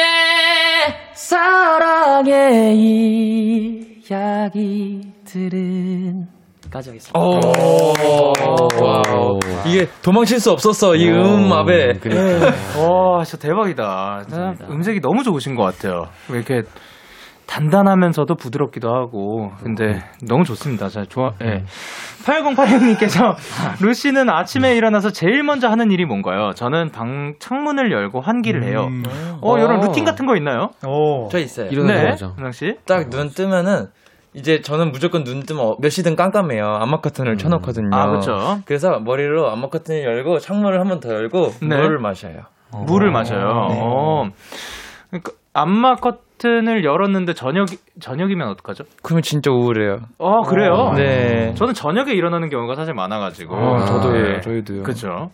[1.14, 2.78] 사랑의
[4.10, 6.35] 이야기들은
[6.76, 7.20] 여기까지 하겠습니다.
[7.20, 7.40] 오,
[8.84, 9.40] 와우.
[9.66, 11.94] 이게 도망칠 수 없었어, 이 음압에.
[12.78, 14.24] 와, 진짜 대박이다.
[14.28, 16.08] 진짜 음색이 너무 좋으신 것 같아요.
[16.30, 16.64] 왜 이렇게
[17.48, 19.52] 단단하면서도 부드럽기도 하고.
[19.64, 20.90] 근데 너무 좋습니다.
[20.90, 21.64] 잘 좋아, 예.
[22.26, 23.36] 8086님께서
[23.86, 26.52] 루시는 아침에 일어나서 제일 먼저 하는 일이 뭔가요?
[26.56, 28.90] 저는 방 창문을 열고 환기를 해요.
[29.42, 30.70] 어, 이런 루틴 같은 거 있나요?
[30.88, 31.28] 오.
[31.30, 31.68] 저 있어요.
[31.70, 32.52] 이러는 네.
[32.52, 32.74] 씨?
[32.88, 33.88] 딱 눈 뜨면은
[34.36, 36.66] 이제 저는 무조건 눈 뜨면 어- 몇 시든 깜깜해요.
[36.66, 37.90] 암막 커튼을 쳐놓거든요.
[37.94, 38.60] 아, 그렇죠.
[38.66, 41.68] 그래서 머리로 암막 커튼을 열고 창문을 한 번 더 열고 네.
[41.78, 42.42] 물을 마셔요.
[42.86, 43.68] 물을 마셔요.
[43.70, 43.80] 네.
[43.82, 44.30] 어.
[45.10, 47.68] 그러니까 암막 커튼을 열었는데 저녁
[48.02, 48.84] 저녁이면 어떡하죠?
[49.04, 50.00] 그러면 진짜 우울해요.
[50.18, 50.92] 어, 그래요?
[50.98, 51.54] 네.
[51.56, 53.56] 저는 저녁에 일어나는 경우가 사실 많아가지고.
[53.56, 54.34] 어, 저도예요.
[54.34, 54.42] 네.
[54.42, 54.84] 저희도요.
[54.84, 55.30] 그죠.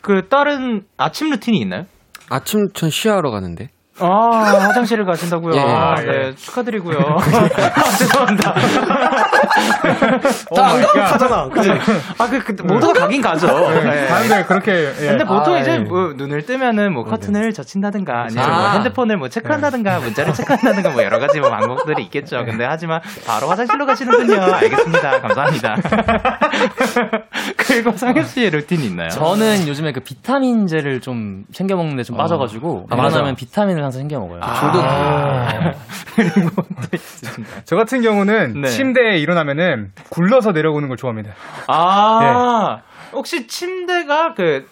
[0.00, 1.84] 그 다른 아침 루틴이 있나요?
[2.30, 3.68] 아침 전 쉬하러 가는데.
[4.00, 5.54] 아 화장실을 가신다고요?
[5.54, 5.60] 예.
[5.60, 6.98] 아, 네 축하드리고요.
[6.98, 8.54] 아, 죄송합니다.
[10.54, 11.48] 다안 가면 가잖아.
[11.48, 11.70] 그지?
[12.18, 13.46] 아그 그, 모두가 가긴 가죠.
[13.70, 14.06] 네.
[14.06, 14.72] 다른데 그렇게.
[15.00, 15.06] 예.
[15.08, 15.78] 근데 보통 아, 이제 예.
[15.78, 18.72] 뭐 눈을 뜨면은 뭐 커튼을 젖힌다든가 아니면 뭐 아.
[18.72, 22.44] 핸드폰을 뭐 체크한다든가 문자를 체크한다든가 뭐 여러 가지 뭐 방법들이 있겠죠.
[22.44, 24.40] 근데 하지만 바로 화장실로 가시는군요.
[24.54, 25.20] 알겠습니다.
[25.20, 25.76] 감사합니다.
[27.56, 29.08] 그리고 상엽 씨의 루틴이 있나요?
[29.10, 33.08] 저는 요즘에 그 비타민제를 좀 챙겨 먹는데 좀 빠져가지고 아, 맞아.
[33.10, 34.40] 일어나면 비타민을 항상 챙겨 먹어요.
[34.42, 35.72] 아.
[36.14, 37.62] 그리고 또 있으신가요?
[37.64, 38.68] 저 같은 경우는 네.
[38.68, 41.34] 침대에 일어나면은 굴러서 내려오는 걸 좋아합니다.
[41.66, 42.82] 아
[43.12, 44.66] 혹시 침대가 그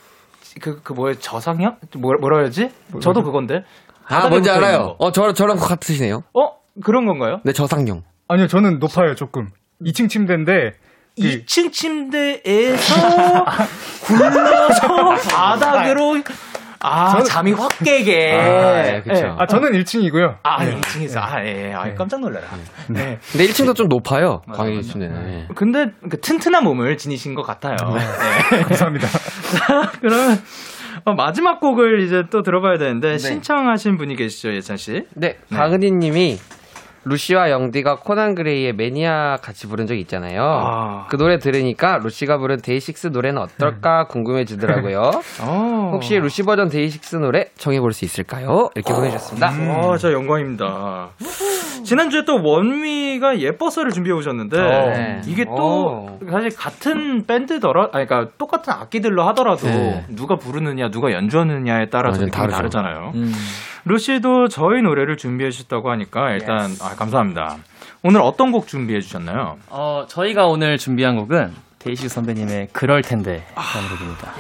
[0.61, 1.19] 그, 그 뭐예요?
[1.19, 1.79] 저상형?
[1.97, 2.71] 뭐, 뭐라 해야지?
[3.01, 3.65] 저도 그건데.
[4.07, 4.79] 아, 뭔지 알아요.
[4.79, 4.97] 거.
[4.99, 6.25] 어, 저, 저랑 같으시네요.
[6.35, 6.53] 어?
[6.83, 7.41] 그런 건가요?
[7.45, 8.03] 네, 저상형.
[8.29, 9.49] 아니요, 저는 높아요, 조금.
[9.83, 10.75] 2층 침대인데.
[11.17, 12.95] 그 2층 침대에서
[14.05, 16.17] 굴러서 바닥으로
[16.83, 18.33] 아 잠이 확 깨게.
[18.39, 19.25] 아, 예, 그쵸.
[19.25, 19.33] 예.
[19.39, 20.37] 아, 저는 1층이고요.
[20.43, 22.47] 아 2층에서 아 예, 아, 깜짝 놀라라.
[22.89, 23.19] 네.
[23.31, 24.43] 근데 1층도 좀 높아요.
[24.47, 24.65] 맞아.
[24.83, 25.29] 씨는.
[25.29, 25.49] 예.
[25.55, 27.77] 근데 그 튼튼한 몸을 지니신 것 같아요.
[27.95, 28.63] 네.
[28.63, 29.09] 감사합니다.
[30.01, 30.43] 그러면
[31.05, 35.07] 어, 마지막 곡을 이제 또 들어봐야 되는데 신청하신 분이 계시죠, 예찬 씨?
[35.15, 36.39] 네, 박은희 님이
[37.05, 40.43] 루시와 영디가 코난 그레이의 Maniac 같이 부른 적 있잖아요.
[40.43, 41.07] 아.
[41.09, 45.01] 그 노래 들으니까 루시가 부른 데이식스 노래는 어떨까 궁금해지더라고요.
[45.43, 45.91] 어.
[45.93, 48.71] 혹시 루시 버전 데이식스 노래 청해볼 수 있을까요?
[48.75, 49.49] 이렇게 보내주셨습니다.
[49.49, 51.11] 아, 저 영광입니다.
[51.85, 55.21] 지난주에 또 원미가 예뻐서를 준비해 오셨는데 네.
[55.27, 56.19] 이게 또 오.
[56.31, 60.07] 사실 같은 밴드더라, 아니 그러니까 똑같은 악기들로 하더라도 네.
[60.11, 62.57] 누가 부르느냐, 누가 연주하느냐에 따라서 느낌이 다르죠.
[62.57, 63.13] 다르잖아요.
[63.17, 63.33] 음.
[63.85, 67.57] 루시도 저희 노래를 준비해 주셨다고 하니까 일단 아, 감사합니다.
[68.03, 69.57] 오늘 어떤 곡 준비해 주셨나요?
[69.69, 74.33] 어, 저희가 오늘 준비한 곡은 데이식 선배님의 그럴 텐데 라는 곡입니다.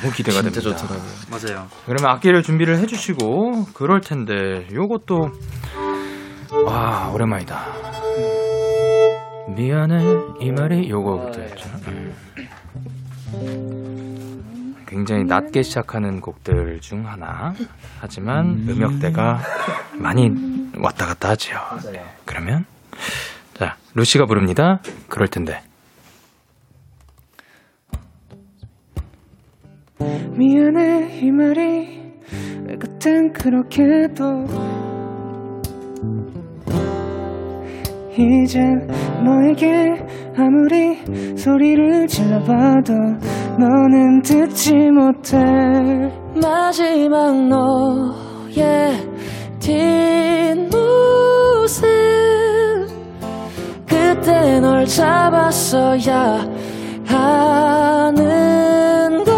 [0.00, 0.60] 너무 기대가 됩니다.
[0.60, 1.00] 좋더라고요.
[1.30, 1.66] 맞아요.
[1.86, 5.30] 그러면 악기를 준비를 해 주시고 그럴 텐데 요것도
[6.66, 7.58] 와 오랜만이다.
[9.56, 10.02] 미안해
[10.40, 11.68] 이 말이 요거부터 했죠.
[13.34, 14.01] 음.
[14.92, 17.54] 굉장히 낮게 시작하는 곡들 중 하나.
[17.98, 19.40] 하지만 음역대가
[19.98, 20.28] 많이
[20.78, 21.56] 왔다 갔다 하지요.
[21.90, 22.04] 네.
[22.26, 22.66] 그러면
[23.54, 24.80] 자 루시가 부릅니다.
[25.08, 25.62] 그럴 텐데.
[29.98, 32.02] 미안해 이 말이
[32.78, 34.81] 그땐 그렇게도
[38.16, 38.86] 이젠
[39.24, 40.04] 너에게
[40.36, 40.98] 아무리
[41.36, 42.92] 소리를 질러봐도
[43.58, 45.38] 너는 듣지 못해.
[46.34, 48.96] 마지막 너의
[49.60, 50.72] 뒷모습.
[53.86, 56.46] 그때 널 잡았어야
[57.06, 58.14] 하는
[59.24, 59.31] 건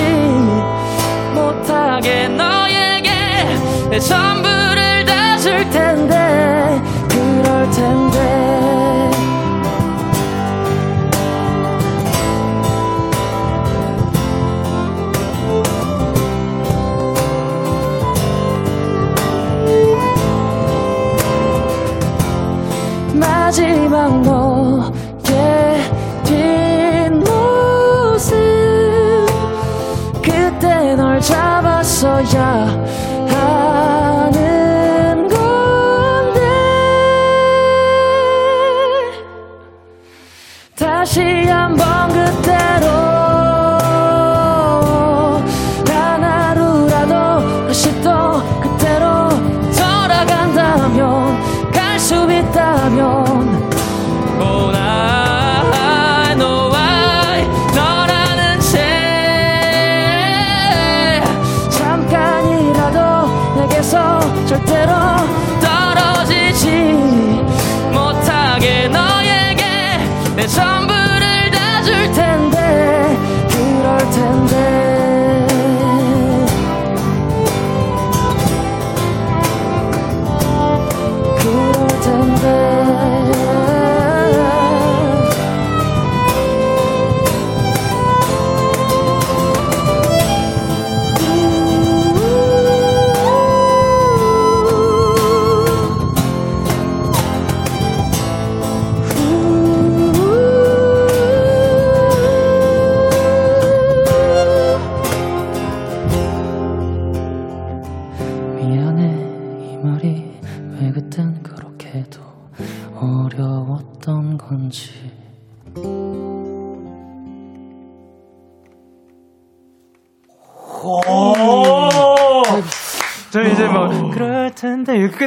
[0.00, 3.10] 떨어지지 못하게 너에게
[3.90, 4.00] 내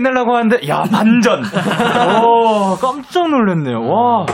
[0.04, 1.44] 끝내려고 하는데 야 반전.
[2.24, 3.82] 오 깜짝 놀랐네요.
[3.90, 4.26] 와.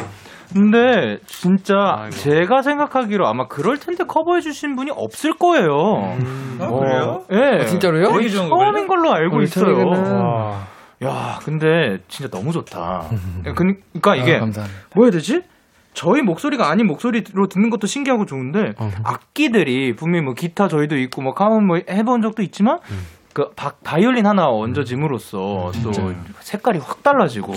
[0.51, 6.17] 근데 진짜 제가 생각하기로 아마 그럴 텐데 커버해 주신 분이 없을 거예요.
[6.59, 7.65] 아, 어, 예.
[7.65, 8.09] 진짜로요?
[8.09, 10.59] 거의 처음인 걸로 알고 있어요.
[11.03, 13.03] 야, 근데 진짜 너무 좋다.
[13.55, 14.79] 그러니까 이게 아, 감사합니다.
[14.95, 15.43] 뭐 해야 되지?
[15.93, 18.89] 저희 목소리가 아닌 목소리로 듣는 것도 신기하고 좋은데 어.
[19.03, 23.18] 악기들이 분명히 뭐 기타 저희도 있고 뭐 카몬 뭐 해본 적도 있지만 음.
[23.33, 25.91] 그 바, 바이올린 하나 얹어짐으로써 또
[26.39, 27.53] 색깔이 확 달라지고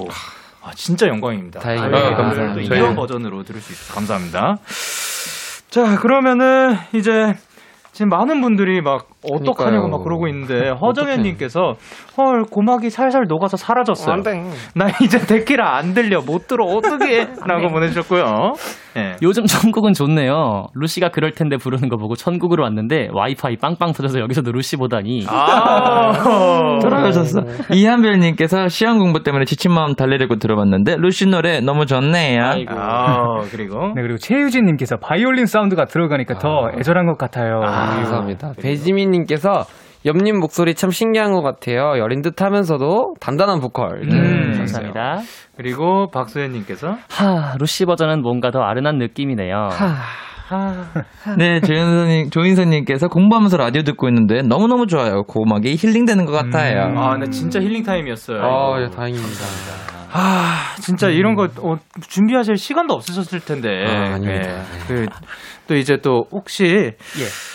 [0.64, 1.61] 아, 진짜 영광입니다.
[1.61, 1.99] 다행입니다.
[1.99, 2.55] 아, 아, 감사합니다.
[2.55, 4.57] 또 저희- 버전으로 들을 수 있어서 감사합니다.
[5.70, 7.35] 자 그러면은 이제
[7.93, 9.89] 지금 많은 분들이 막 어떡하냐고 그러니까요.
[9.89, 11.75] 막 그러고 있는데 허정현님께서
[12.16, 14.22] 헐 고막이 살살 녹아서 사라졌어요.
[14.74, 17.26] 나 이제 데키라 안 들려 못 들어 어떻게?
[17.46, 18.52] 라고 보내주셨고요.
[18.98, 19.16] 예.
[19.22, 20.66] 요즘 천국은 좋네요.
[20.74, 25.26] 루시가 그럴 텐데 부르는 거 보고 천국으로 왔는데 와이파이 빵빵 터져서 여기서도 루시 보다니.
[25.28, 26.12] 아,
[26.82, 27.40] 돌아오셨어.
[27.72, 32.44] 이한별님께서 시험 공부 때문에 지친 마음 달래려고 들어봤는데 루시 노래 너무 좋네요.
[32.44, 32.74] 아이고.
[32.76, 37.60] 아, 그리고 네, 그리고 최유진님께서 바이올린 사운드가 들어가니까 더 애절한 것 같아요.
[37.60, 38.52] 감사합니다.
[38.60, 39.64] 배지민님께서
[40.05, 41.98] 옆님 목소리 참 신기한 것 같아요.
[41.98, 44.03] 여린 듯 하면서도 단단한 보컬.
[44.03, 44.57] 음, 해주셨어요.
[44.59, 45.20] 감사합니다.
[45.57, 49.68] 그리고 박수현님께서 하, 루시 버전은 뭔가 더 아른한 느낌이네요.
[51.38, 55.22] 네, 조인선님, 조인선님께서 공부하면서 라디오 듣고 있는데 너무너무 좋아요.
[55.22, 56.92] 고막이 힐링되는 것 같아요.
[56.98, 58.38] 아, 네, 진짜 힐링 타임이었어요.
[58.42, 59.44] 아, 예, 다행입니다.
[60.12, 61.76] 아, 진짜 이런 거 어,
[62.07, 63.86] 준비하실 시간도 없으셨을 텐데.
[63.86, 64.62] 아, 아닙니다.
[64.86, 65.07] 그,
[65.68, 66.92] 또 이제 또 혹시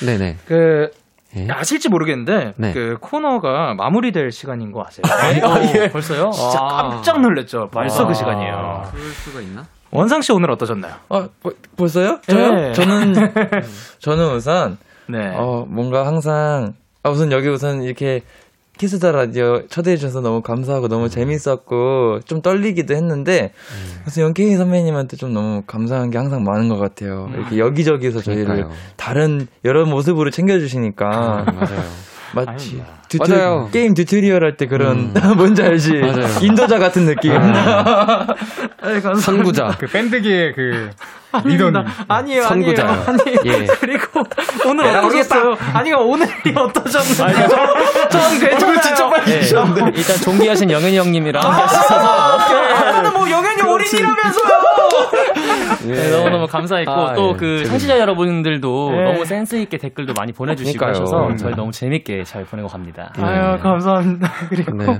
[0.04, 0.38] 네네.
[0.48, 0.90] 그
[1.38, 1.48] 예?
[1.50, 2.74] 아실지 모르겠는데 네.
[2.74, 5.04] 그 코너가 마무리될 시간인 거 아세요?
[5.06, 6.32] 아, 벌써요?
[6.32, 6.90] 진짜 아.
[6.90, 7.70] 깜짝 놀랐죠.
[7.72, 8.08] 벌써 아.
[8.08, 8.84] 그 시간이에요.
[8.92, 9.66] 그럴 수가 있나?
[9.92, 10.94] 원상 씨 오늘 어떠셨나요?
[11.10, 12.20] 어, 뭐, 벌써요?
[12.28, 12.54] 저요?
[12.54, 12.74] 네.
[12.74, 13.14] 저는,
[14.00, 14.78] 저는 우선,
[15.08, 15.34] 네.
[15.36, 16.74] 어, 뭔가 항상,
[17.04, 18.22] 아, 우선 여기 우선 이렇게
[18.78, 23.52] 키스 더 라디오 초대해 주셔서 너무 감사하고 너무 재밌었고, 좀 떨리기도 했는데,
[24.04, 27.30] 그래서 영케이 선배님한테 좀 너무 감사한 게 항상 많은 것 같아요.
[27.34, 28.72] 이렇게 여기저기서 저희를 그러니까요.
[28.96, 31.08] 다른 여러 모습으로 챙겨주시니까.
[31.08, 32.08] 맞아요.
[32.36, 32.50] 마치
[32.82, 32.88] 아닙니다.
[33.08, 33.70] tuto- 맞아요.
[33.72, 35.94] 게임 tutorial 할 때 그런 뭔지 알지?
[36.00, 36.28] 맞아요.
[36.42, 37.32] 인도자 같은 느낌.
[39.22, 39.78] 선구자.
[39.80, 40.90] 그 밴드계의 그
[41.44, 41.84] 리더님.
[42.08, 42.88] 아니에요, 선구자요.
[42.88, 43.06] 아니에요.
[43.08, 43.66] 아니, 예.
[43.80, 44.24] 그리고
[44.66, 45.58] 오늘 어떠셨어요?
[45.74, 47.48] 아니, 오늘이 어떠셨나요?
[48.10, 48.82] 전 괜찮아요.
[48.82, 49.40] 진짜 빨리 네.
[49.96, 52.48] 일단 존귀하신 영현이 형님이랑 함께 하셔서
[52.94, 54.48] 저는 뭐 영현이 어린이라면서요.
[55.86, 57.38] 네, 너무너무 감사했고 아, 또 예.
[57.38, 59.04] 그 청취자 여러분들도 네.
[59.04, 61.04] 너무 센스 있게 댓글도 많이 보내주시고 그러니까요.
[61.04, 61.38] 하셔서 음.
[61.38, 63.14] 저희 너무 재밌게 잘 보내고 갑니다.
[63.20, 64.32] 아유, 감사합니다.
[64.50, 65.00] 그리고 네.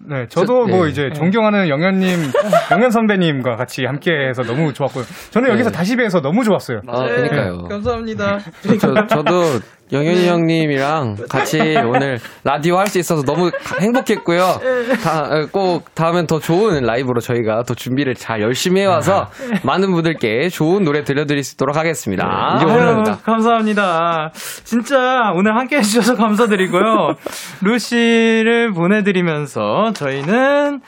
[0.00, 0.90] 네, 저도 저- 뭐 예.
[0.90, 2.30] 이제 존경하는 영현님,
[2.70, 5.04] 영현 선배님과 같이 함께해서 너무 좋았고요.
[5.30, 5.76] 저는 여기서 네.
[5.76, 6.82] 다시 뵈서 너무 좋았어요.
[6.86, 7.64] 아, 그니까요.
[7.64, 8.38] 감사합니다.
[8.80, 9.42] 저, 저도
[9.90, 14.60] 영현이 형님이랑 같이 오늘 라디오 할 수 있어서 너무 행복했고요.
[15.02, 19.30] 다, 꼭 다음엔 더 좋은 라이브로 저희가 또 준비를 잘 열심히 해와서
[19.62, 22.54] 많은 분들께 좋은 노래 들려드릴 수 있도록 하겠습니다.
[22.56, 23.18] 이제 아유, 오늘입니다.
[23.24, 24.30] 감사합니다.
[24.64, 27.14] 진짜 오늘 함께 해주셔서 감사드리고요.
[27.62, 30.80] 루시를 보내드리면서 저희는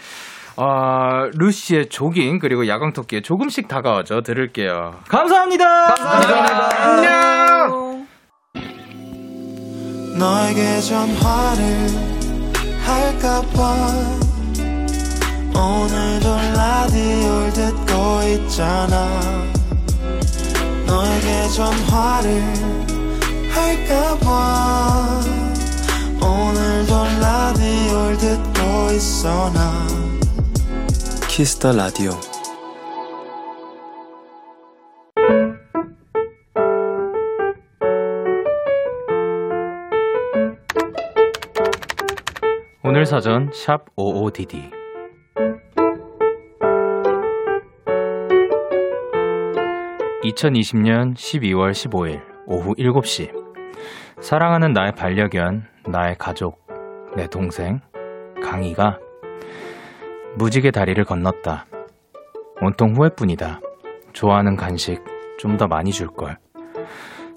[0.57, 5.01] 어, 루시의 조깅 그리고 야광토끼의 조금씩 다가와줘 들을게요.
[5.09, 5.95] 감사합니다.
[5.95, 6.83] 감사합니다.
[6.83, 8.07] 안녕.
[10.19, 11.89] 너에게 전화를
[12.85, 13.77] 할까봐
[15.55, 19.09] 오늘도 라디오를 듣고 있잖아
[20.87, 22.43] 너에게 전화를
[23.51, 25.21] 할까봐
[26.21, 28.50] 오늘도 라디오를 듣고
[28.93, 29.87] 있어 나.
[31.29, 32.11] 키스터 라디오
[42.83, 44.73] 오늘 오늘 사전 샵 55DD.
[50.25, 53.31] (2020년 12월 15일) 오후 7시.
[54.21, 56.59] 사랑하는 나의 반려견 나의 가족
[57.17, 57.81] 내 동생
[58.43, 58.99] 강희가
[60.37, 61.67] 무지개 다리를 건넜다.
[62.63, 63.61] 온통 후회뿐이다.
[64.13, 65.03] 좋아하는 간식
[65.39, 66.37] 좀 더 많이 줄걸.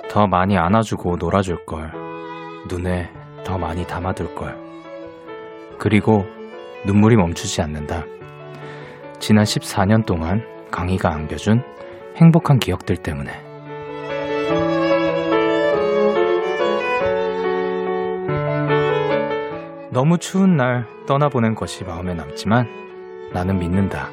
[0.10, 1.91] 더 많이 안아주고 놀아줄걸.
[2.70, 3.10] 눈에
[3.45, 4.58] 더 많이 담아둘걸.
[5.80, 6.26] 그리고
[6.86, 8.04] 눈물이 멈추지 않는다.
[9.20, 11.64] 지난 14년 동안 강희가 안겨준
[12.18, 13.32] 행복한 기억들 때문에.
[19.91, 22.68] 너무 추운 날 떠나보낸 것이 마음에 남지만
[23.34, 24.10] 나는 믿는다.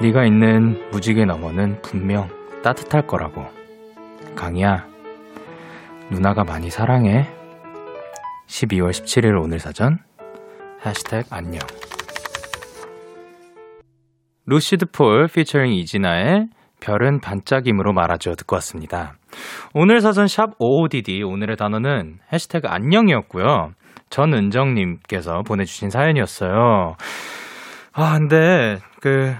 [0.00, 2.28] 네가 있는 무지개 너머는 분명
[2.62, 3.46] 따뜻할 거라고.
[4.34, 4.86] 강희야,
[6.10, 7.26] 누나가 많이 사랑해.
[8.46, 9.98] 12월 17일 오늘 사전
[10.84, 11.60] 해시태그 안녕
[14.44, 16.48] 루시드 폴 피처링 이진아의
[16.80, 19.14] 별은 반짝임으로 말하죠 듣고 왔습니다.
[19.72, 23.72] 오늘 사전 샵 55DD 오늘의 단어는 해시태그 안녕이었고요.
[24.12, 26.96] 전은정님께서 보내주신 사연이었어요.
[27.94, 29.34] 아 근데 그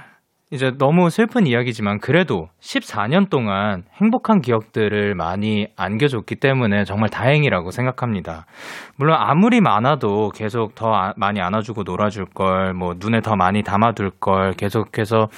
[0.51, 8.47] 이제 너무 슬픈 이야기지만 그래도 14년 동안 행복한 기억들을 많이 안겨줬기 때문에 정말 다행이라고 생각합니다.
[8.97, 14.11] 물론 아무리 많아도 계속 더 아- 많이 안아주고 놀아줄 걸, 뭐 눈에 더 많이 담아둘
[14.21, 15.29] 걸 계속해서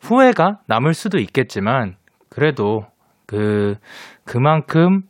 [0.00, 1.94] 후회가 남을 수도 있겠지만
[2.28, 2.84] 그래도
[3.26, 3.76] 그
[4.24, 5.02] 그만큼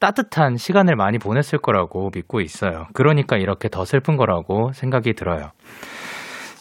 [0.00, 2.86] 따뜻한 시간을 많이 보냈을 거라고 믿고 있어요.
[2.92, 5.50] 그러니까 이렇게 더 슬픈 거라고 생각이 들어요.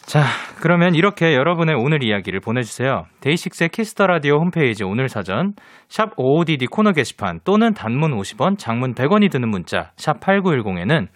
[0.07, 0.23] 자,
[0.61, 3.03] 그러면 이렇게 여러분의 오늘 이야기를 보내주세요.
[3.19, 5.53] DAY6의 Kiss the Radio 홈페이지 오늘 사연,
[5.89, 11.07] 샵 55DD 코너 게시판 또는 단문 50원, 장문 100원이 드는 문자, 샵 8910에는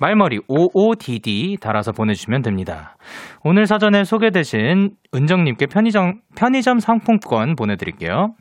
[0.00, 2.96] 말머리 55DD 달아서 보내주시면 됩니다.
[3.44, 8.34] 오늘 사전에 소개되신 은정님께 편의점, 편의점 상품권 보내드릴게요.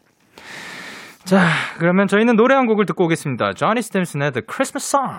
[1.32, 3.54] 자, 그러면 저희는 노래 한 곡을 듣고 오겠습니다.
[3.54, 5.16] 조니 스탬슨의 The Christmas Song.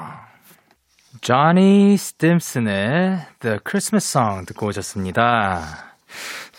[1.22, 5.62] 조니 스탬슨의 The Christmas Song 듣고 오셨습니다.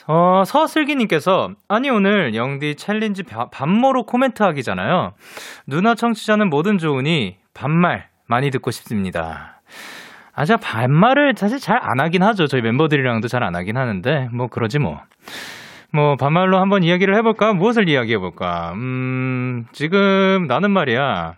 [0.07, 5.13] 어, 서슬기님께서, 아니, 오늘 영디 챌린지 바- 반모로 코멘트 하기잖아요.
[5.67, 9.61] 누나 청취자는 뭐든 좋으니 반말 많이 듣고 싶습니다.
[10.33, 12.47] 아, 제가 반말을 사실 잘 안 하긴 하죠.
[12.47, 14.99] 저희 멤버들이랑도 잘 안 하긴 하는데, 뭐, 그러지 뭐.
[15.93, 17.53] 뭐, 반말로 한번 이야기를 해볼까?
[17.53, 18.73] 무엇을 이야기해볼까?
[18.73, 21.35] 음, 지금 나는 말이야.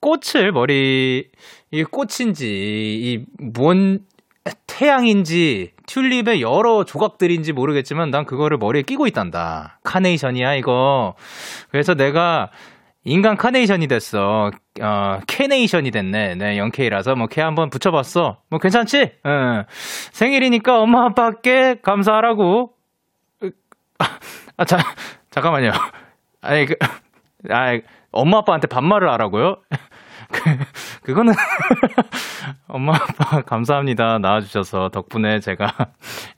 [0.00, 1.28] 꽃을 머리,
[1.70, 3.24] 이게 꽃인지, 이,
[3.54, 4.00] 뭔,
[4.66, 9.78] 태양인지, 튤립의 여러 조각들인지 모르겠지만 난 그거를 머리에 끼고 있단다.
[9.84, 11.14] 카네이션이야, 이거.
[11.70, 12.50] 그래서 내가
[13.04, 14.50] 인간 카네이션이 됐어.
[14.80, 16.36] 어, K네이션이 됐네.
[16.36, 18.38] 네, 0K라서 뭐 K 한번 붙여봤어.
[18.48, 19.12] 뭐 괜찮지?
[19.26, 19.64] 응.
[20.12, 22.72] 생일이니까 엄마 아빠께 감사하라고.
[24.56, 24.78] 아, 자,
[25.30, 25.72] 잠깐만요.
[26.40, 26.74] 아니, 그,
[27.50, 27.78] 아,
[28.10, 29.56] 엄마 아빠한테 반말을 하라고요?
[30.30, 30.40] 그,
[31.02, 31.34] 그거는,
[32.68, 34.18] 엄마 아빠 감사합니다.
[34.18, 35.72] 나와주셔서 덕분에 제가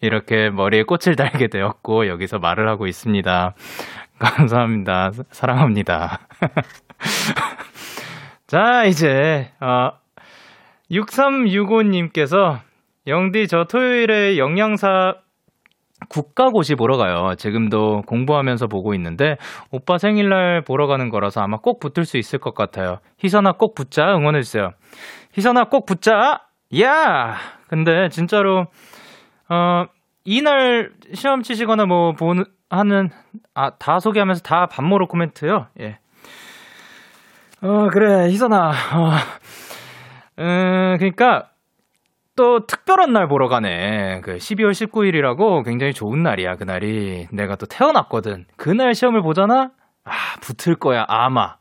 [0.01, 3.55] 이렇게 머리에 꽃을 달게 되었고, 여기서 말을 하고 있습니다.
[4.19, 5.11] 감사합니다.
[5.31, 6.21] 사랑합니다.
[8.47, 9.93] 자, 이제, 어,
[10.91, 12.61] 6365님께서,
[13.07, 15.17] 영디, 저 토요일에 영양사
[16.09, 17.35] 국가고시 보러 가요.
[17.37, 19.37] 지금도 공부하면서 보고 있는데
[19.71, 22.99] 오빠 생일날 보러 가는 거라서 아마 꼭 붙을 수 있을 것 같아요.
[23.23, 24.71] 희선아 꼭 붙자 응원해 주세요.
[25.37, 26.43] 희선아 꼭 붙자.
[26.81, 27.37] 야!
[27.69, 28.67] 근데 진짜로
[29.49, 29.85] 어
[30.25, 33.11] 이날 시험 치시거나 뭐 보는 하는
[33.55, 35.67] 아 다 소개하면서 다 반모로 코멘트요.
[35.81, 35.99] 예.
[37.63, 38.57] 어 그래 희선아.
[38.69, 39.11] 어,
[40.41, 41.51] 음 그러니까
[42.37, 44.21] 또 특별한 날 보러 가네.
[44.23, 47.29] 그 12월 19일이라고 굉장히 좋은 날이야, 그날이.
[47.33, 48.47] 내가 또 태어났거든.
[48.57, 49.71] 그날 시험을 보잖아?
[50.05, 50.11] 아,
[50.41, 51.55] 붙을 거야, 아마.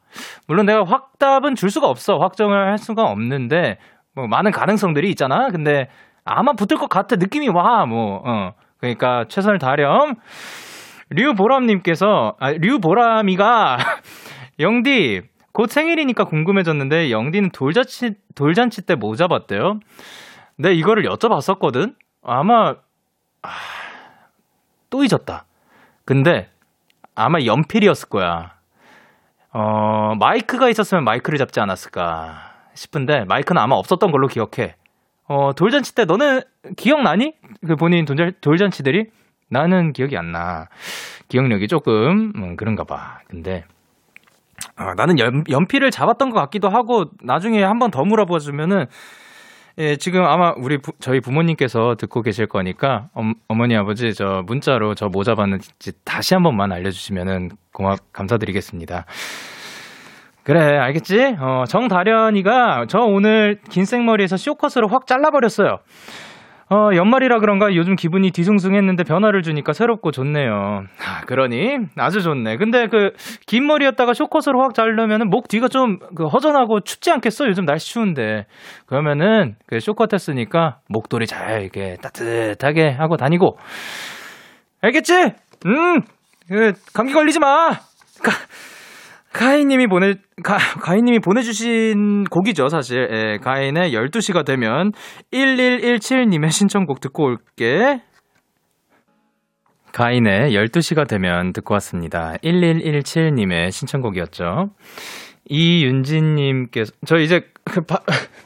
[0.47, 2.17] 물론 내가 확답은 줄 수가 없어.
[2.17, 3.77] 확정을 할 수가 없는데,
[4.15, 5.49] 뭐, 많은 가능성들이 있잖아?
[5.49, 5.89] 근데,
[6.25, 7.17] 아마 붙을 것 같아.
[7.17, 8.53] 느낌이 와, 뭐, 어.
[8.77, 10.15] 그러니까, 최선을 다렴.
[11.11, 13.77] 류보람 님께서, 아, 류보람이가,
[14.59, 15.21] 영디,
[15.51, 19.79] 곧 생일이니까 궁금해졌는데, 영디는 돌잔치, 돌잔치 때 뭐 잡았대요?
[20.57, 21.95] 내 이거를 여쭤봤었거든?
[22.23, 22.75] 아마,
[23.41, 23.49] 아,
[24.89, 25.45] 또 잊었다.
[26.05, 26.49] 근데,
[27.15, 28.53] 아마 연필이었을 거야.
[29.51, 34.75] 어, 마이크가 있었으면 마이크를 잡지 않았을까 싶은데, 마이크는 아마 없었던 걸로 기억해.
[35.27, 36.41] 어, 돌잔치 때 너는
[36.77, 37.33] 기억나니?
[37.65, 39.09] 그 본인 돌잔, 돌잔치들이?
[39.49, 40.67] 나는 기억이 안 나.
[41.29, 43.19] 기억력이 조금, 음, 그런가 봐.
[43.27, 43.63] 근데,
[44.77, 48.87] 어, 나는 연, 연필을 잡았던 것 같기도 하고, 나중에 한 번 더 물어봐 주면은,
[49.79, 54.43] 예, 지금 아마 우리 부- 저희 부모님께서 듣고 계실 거니까 엄, 어머 니 아버지 저
[54.45, 59.05] 문자로 저뭐 잡았는지 다시 한 번만 알려주시면은 고맙 감사드리겠습니다.
[60.43, 61.37] 그래 알겠지?
[61.39, 65.79] 어, 정다련이가 저 오늘 긴 생머리에서 쇼컷으로 확 잘라버렸어요.
[66.73, 70.85] 어, 연말이라 그런가 요즘 기분이 뒤숭숭했는데 변화를 주니까 새롭고 좋네요.
[71.05, 72.57] 아, 그러니 아주 좋네.
[72.57, 73.11] 근데 그
[73.45, 77.47] 긴 머리였다가 쇼컷으로 확 자르면은 목 뒤가 좀 그 허전하고 춥지 않겠어?
[77.47, 78.47] 요즘 날씨 추운데.
[78.87, 83.57] 그러면은 그 쇼컷 했으니까 목도리 잘 이렇게 따뜻하게 하고 다니고.
[84.81, 85.33] 알겠지?
[85.67, 86.01] 음.
[86.47, 87.69] 그 감기 걸리지 마.
[89.33, 90.13] 가, 가인님이 보내
[90.43, 93.09] 가, 가인님이 보내주신 곡이죠 사실.
[93.11, 94.91] 예, 가인의 12시가 되면
[95.33, 98.01] 1117님의 신청곡 듣고 올게.
[99.91, 102.35] 가인의 12시가 되면 듣고 왔습니다.
[102.43, 104.69] 1117님의 신청곡이었죠.
[105.49, 107.99] 이윤진님께서 저 이제 그 바,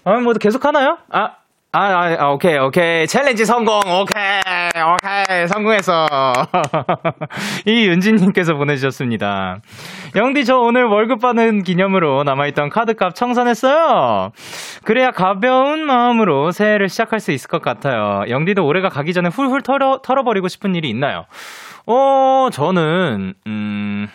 [0.04, 0.98] 아, 뭐 계속 하나요?
[1.10, 1.36] 아
[1.74, 3.06] 아, 아, 아, 오케이, 오케이.
[3.08, 4.42] 챌린지 성공, 오케이,
[4.82, 5.48] 오케이.
[5.48, 6.08] 성공했어.
[7.66, 9.58] 이윤진님께서 보내주셨습니다.
[10.16, 14.32] 영디, 저 오늘 월급 받는 기념으로 남아있던 카드값 청산했어요.
[14.84, 18.24] 그래야 가벼운 마음으로 새해를 시작할 수 있을 것 같아요.
[18.30, 21.26] 영디도 올해가 가기 전에 훌훌 털어, 털어버리고 싶은 일이 있나요?
[21.86, 24.08] 어, 저는, 음,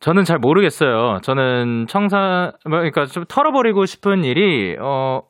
[0.00, 1.20] 저는 잘 모르겠어요.
[1.22, 5.22] 저는 청산, 뭐, 그러니까 좀 털어버리고 싶은 일이, 어,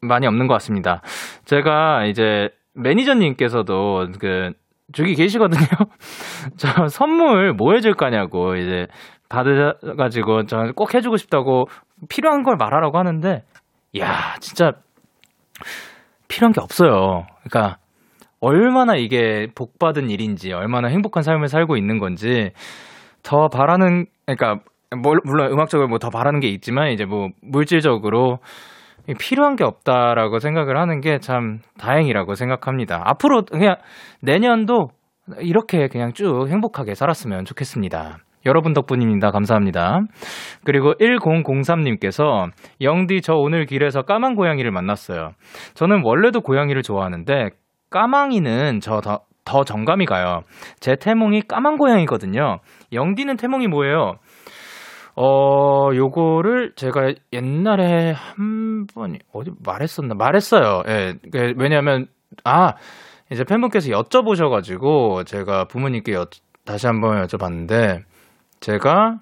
[0.00, 1.02] 많이 없는 것 같습니다.
[1.44, 4.52] 제가 이제 매니저님께서도 그
[4.92, 5.66] 저기 계시거든요.
[6.56, 8.86] 저 선물 뭐 해줄 거냐고 이제
[9.28, 11.66] 받으가지고 저꼭 해주고 싶다고
[12.08, 13.42] 필요한 걸 말하라고 하는데,
[13.98, 14.72] 야 진짜
[16.28, 17.26] 필요한 게 없어요.
[17.48, 17.78] 그러니까
[18.40, 22.50] 얼마나 이게 복 받은 일인지, 얼마나 행복한 삶을 살고 있는 건지
[23.22, 24.62] 더 바라는, 그러니까
[25.02, 28.38] 뭘- 물론 음악적으로 뭐 더 바라는 게 있지만 이제 뭐 물질적으로
[29.14, 33.02] 필요한 게 없다라고 생각을 하는 게 참 다행이라고 생각합니다.
[33.04, 33.76] 앞으로 그냥
[34.22, 34.88] 내년도
[35.40, 38.18] 이렇게 그냥 쭉 행복하게 살았으면 좋겠습니다.
[38.44, 39.32] 여러분 덕분입니다.
[39.32, 40.00] 감사합니다.
[40.64, 42.48] 그리고 1003님께서
[42.80, 45.30] 영디 저 오늘 길에서 까만 고양이를 만났어요.
[45.74, 47.50] 저는 원래도 고양이를 좋아하는데
[47.90, 50.40] 까망이는 저더 더 정감이 가요.
[50.80, 52.58] 제 태몽이 까만 고양이거든요.
[52.92, 54.14] 영디는 태몽이 뭐예요?
[55.18, 60.14] 어, 요거를 제가 옛날에 한 번, 어디 말했었나?
[60.14, 60.82] 말했어요.
[60.88, 61.14] 예.
[61.32, 62.06] 그 왜냐면,
[62.44, 62.74] 아,
[63.32, 66.26] 이제 팬분께서 여쭤보셔가지고, 제가 부모님께 여,
[66.66, 68.02] 다시 한번 여쭤봤는데,
[68.60, 69.20] 제가,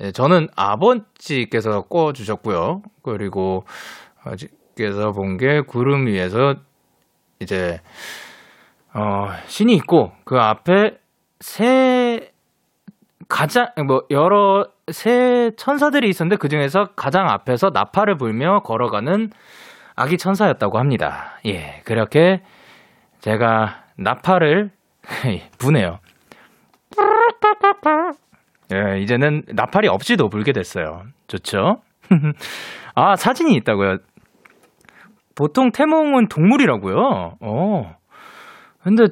[0.00, 2.82] 예, 저는 아버지께서 꿔주셨고요.
[3.02, 3.64] 그리고,
[4.24, 6.54] 아버지께서 본 게 구름 위에서,
[7.40, 7.80] 이제,
[8.94, 10.98] 어, 신이 있고, 그 앞에
[11.40, 12.30] 새,
[13.28, 19.30] 가장 뭐 여러 새 천사들이 있었는데 그 중에서 가장 앞에서 나팔을 불며 걸어가는
[19.96, 21.38] 아기 천사였다고 합니다.
[21.46, 22.42] 예, 그렇게
[23.20, 24.70] 제가 나팔을
[25.58, 25.98] 부네요.
[28.72, 31.02] 예, 이제는 나팔이 없이도 불게 됐어요.
[31.26, 31.82] 좋죠?
[32.94, 33.98] 아, 사진이 있다고요.
[35.34, 37.36] 보통 태몽은 동물이라고요.
[37.40, 37.94] 어.
[38.82, 39.04] 근데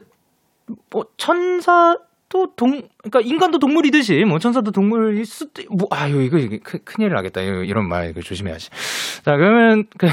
[0.91, 1.97] 뭐 천사
[2.31, 7.11] 또 동, 그러니까 인간도 동물이듯이 뭐 천사도 동물일 수도, 뭐 아유 이거 이거 큰- 큰일
[7.11, 7.43] 나겠다.
[7.43, 8.71] 이런 말 이거 조심해야지.
[9.25, 10.07] 자 그러면 그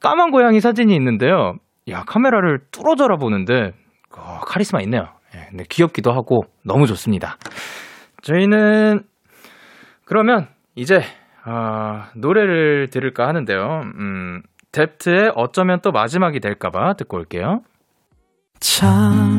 [0.00, 1.56] 까만 고양이 사진이 있는데요.
[1.88, 3.72] 야 카메라를 뚫어져라 보는데
[4.16, 5.08] 어, 카리스마 있네요.
[5.34, 7.36] 예, 근데 귀엽기도 하고 너무 좋습니다.
[8.22, 9.02] 저희는
[10.04, 10.46] 그러면
[10.76, 11.02] 이제
[11.44, 13.82] 어, 노래를 들을까 하는데요.
[13.98, 14.42] 음,
[14.72, 17.62] 뎁트의 어쩌면 또 마지막이 될까봐 듣고 올게요.
[18.60, 19.38] 참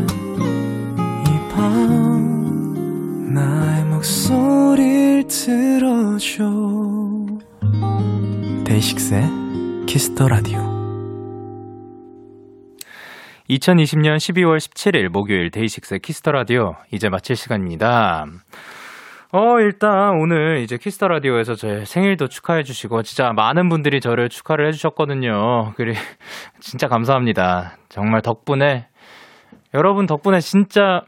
[3.33, 6.43] 나의 목소리를 들어줘
[8.65, 9.23] DAY6의
[9.87, 10.59] Kiss the Radio
[13.49, 18.25] 2020년 12월 17일 목요일 DAY6의 Kiss the Radio 이제 마칠 시간입니다.
[19.33, 24.27] 어, 일단 오늘 이제 Kiss the Radio에서 제 생일도 축하해 주시고 진짜 많은 분들이 저를
[24.27, 25.71] 축하를 해 주셨거든요.
[25.75, 25.93] 그리
[26.59, 27.77] 진짜 감사합니다.
[27.87, 28.87] 정말 덕분에
[29.73, 31.03] 여러분 덕분에 진짜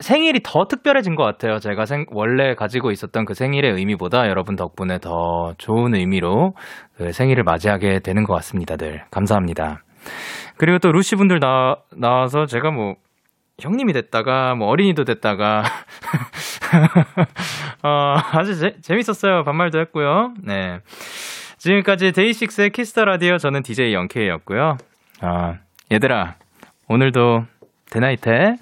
[0.00, 1.58] 생일이 더 특별해진 것 같아요.
[1.58, 6.54] 제가 생, 원래 가지고 있었던 그 생일의 의미보다 여러분 덕분에 더 좋은 의미로
[6.96, 8.76] 그 생일을 맞이하게 되는 것 같습니다.
[8.76, 9.82] 늘 감사합니다.
[10.58, 12.94] 그리고 또 루시 분들 나, 나와서 제가 뭐
[13.58, 15.64] 형님이 됐다가 뭐 어린이도 됐다가
[17.82, 19.44] 어, 아주 재, 재밌었어요.
[19.44, 20.34] 반말도 했고요.
[20.42, 20.80] 네.
[21.56, 24.76] 지금까지 DAY6의 Kiss the Radio 저는 DJ Young K였고요.
[25.22, 25.54] 아,
[25.90, 26.34] 얘들아
[26.88, 27.44] 오늘도
[27.90, 28.56] 대나이트 해.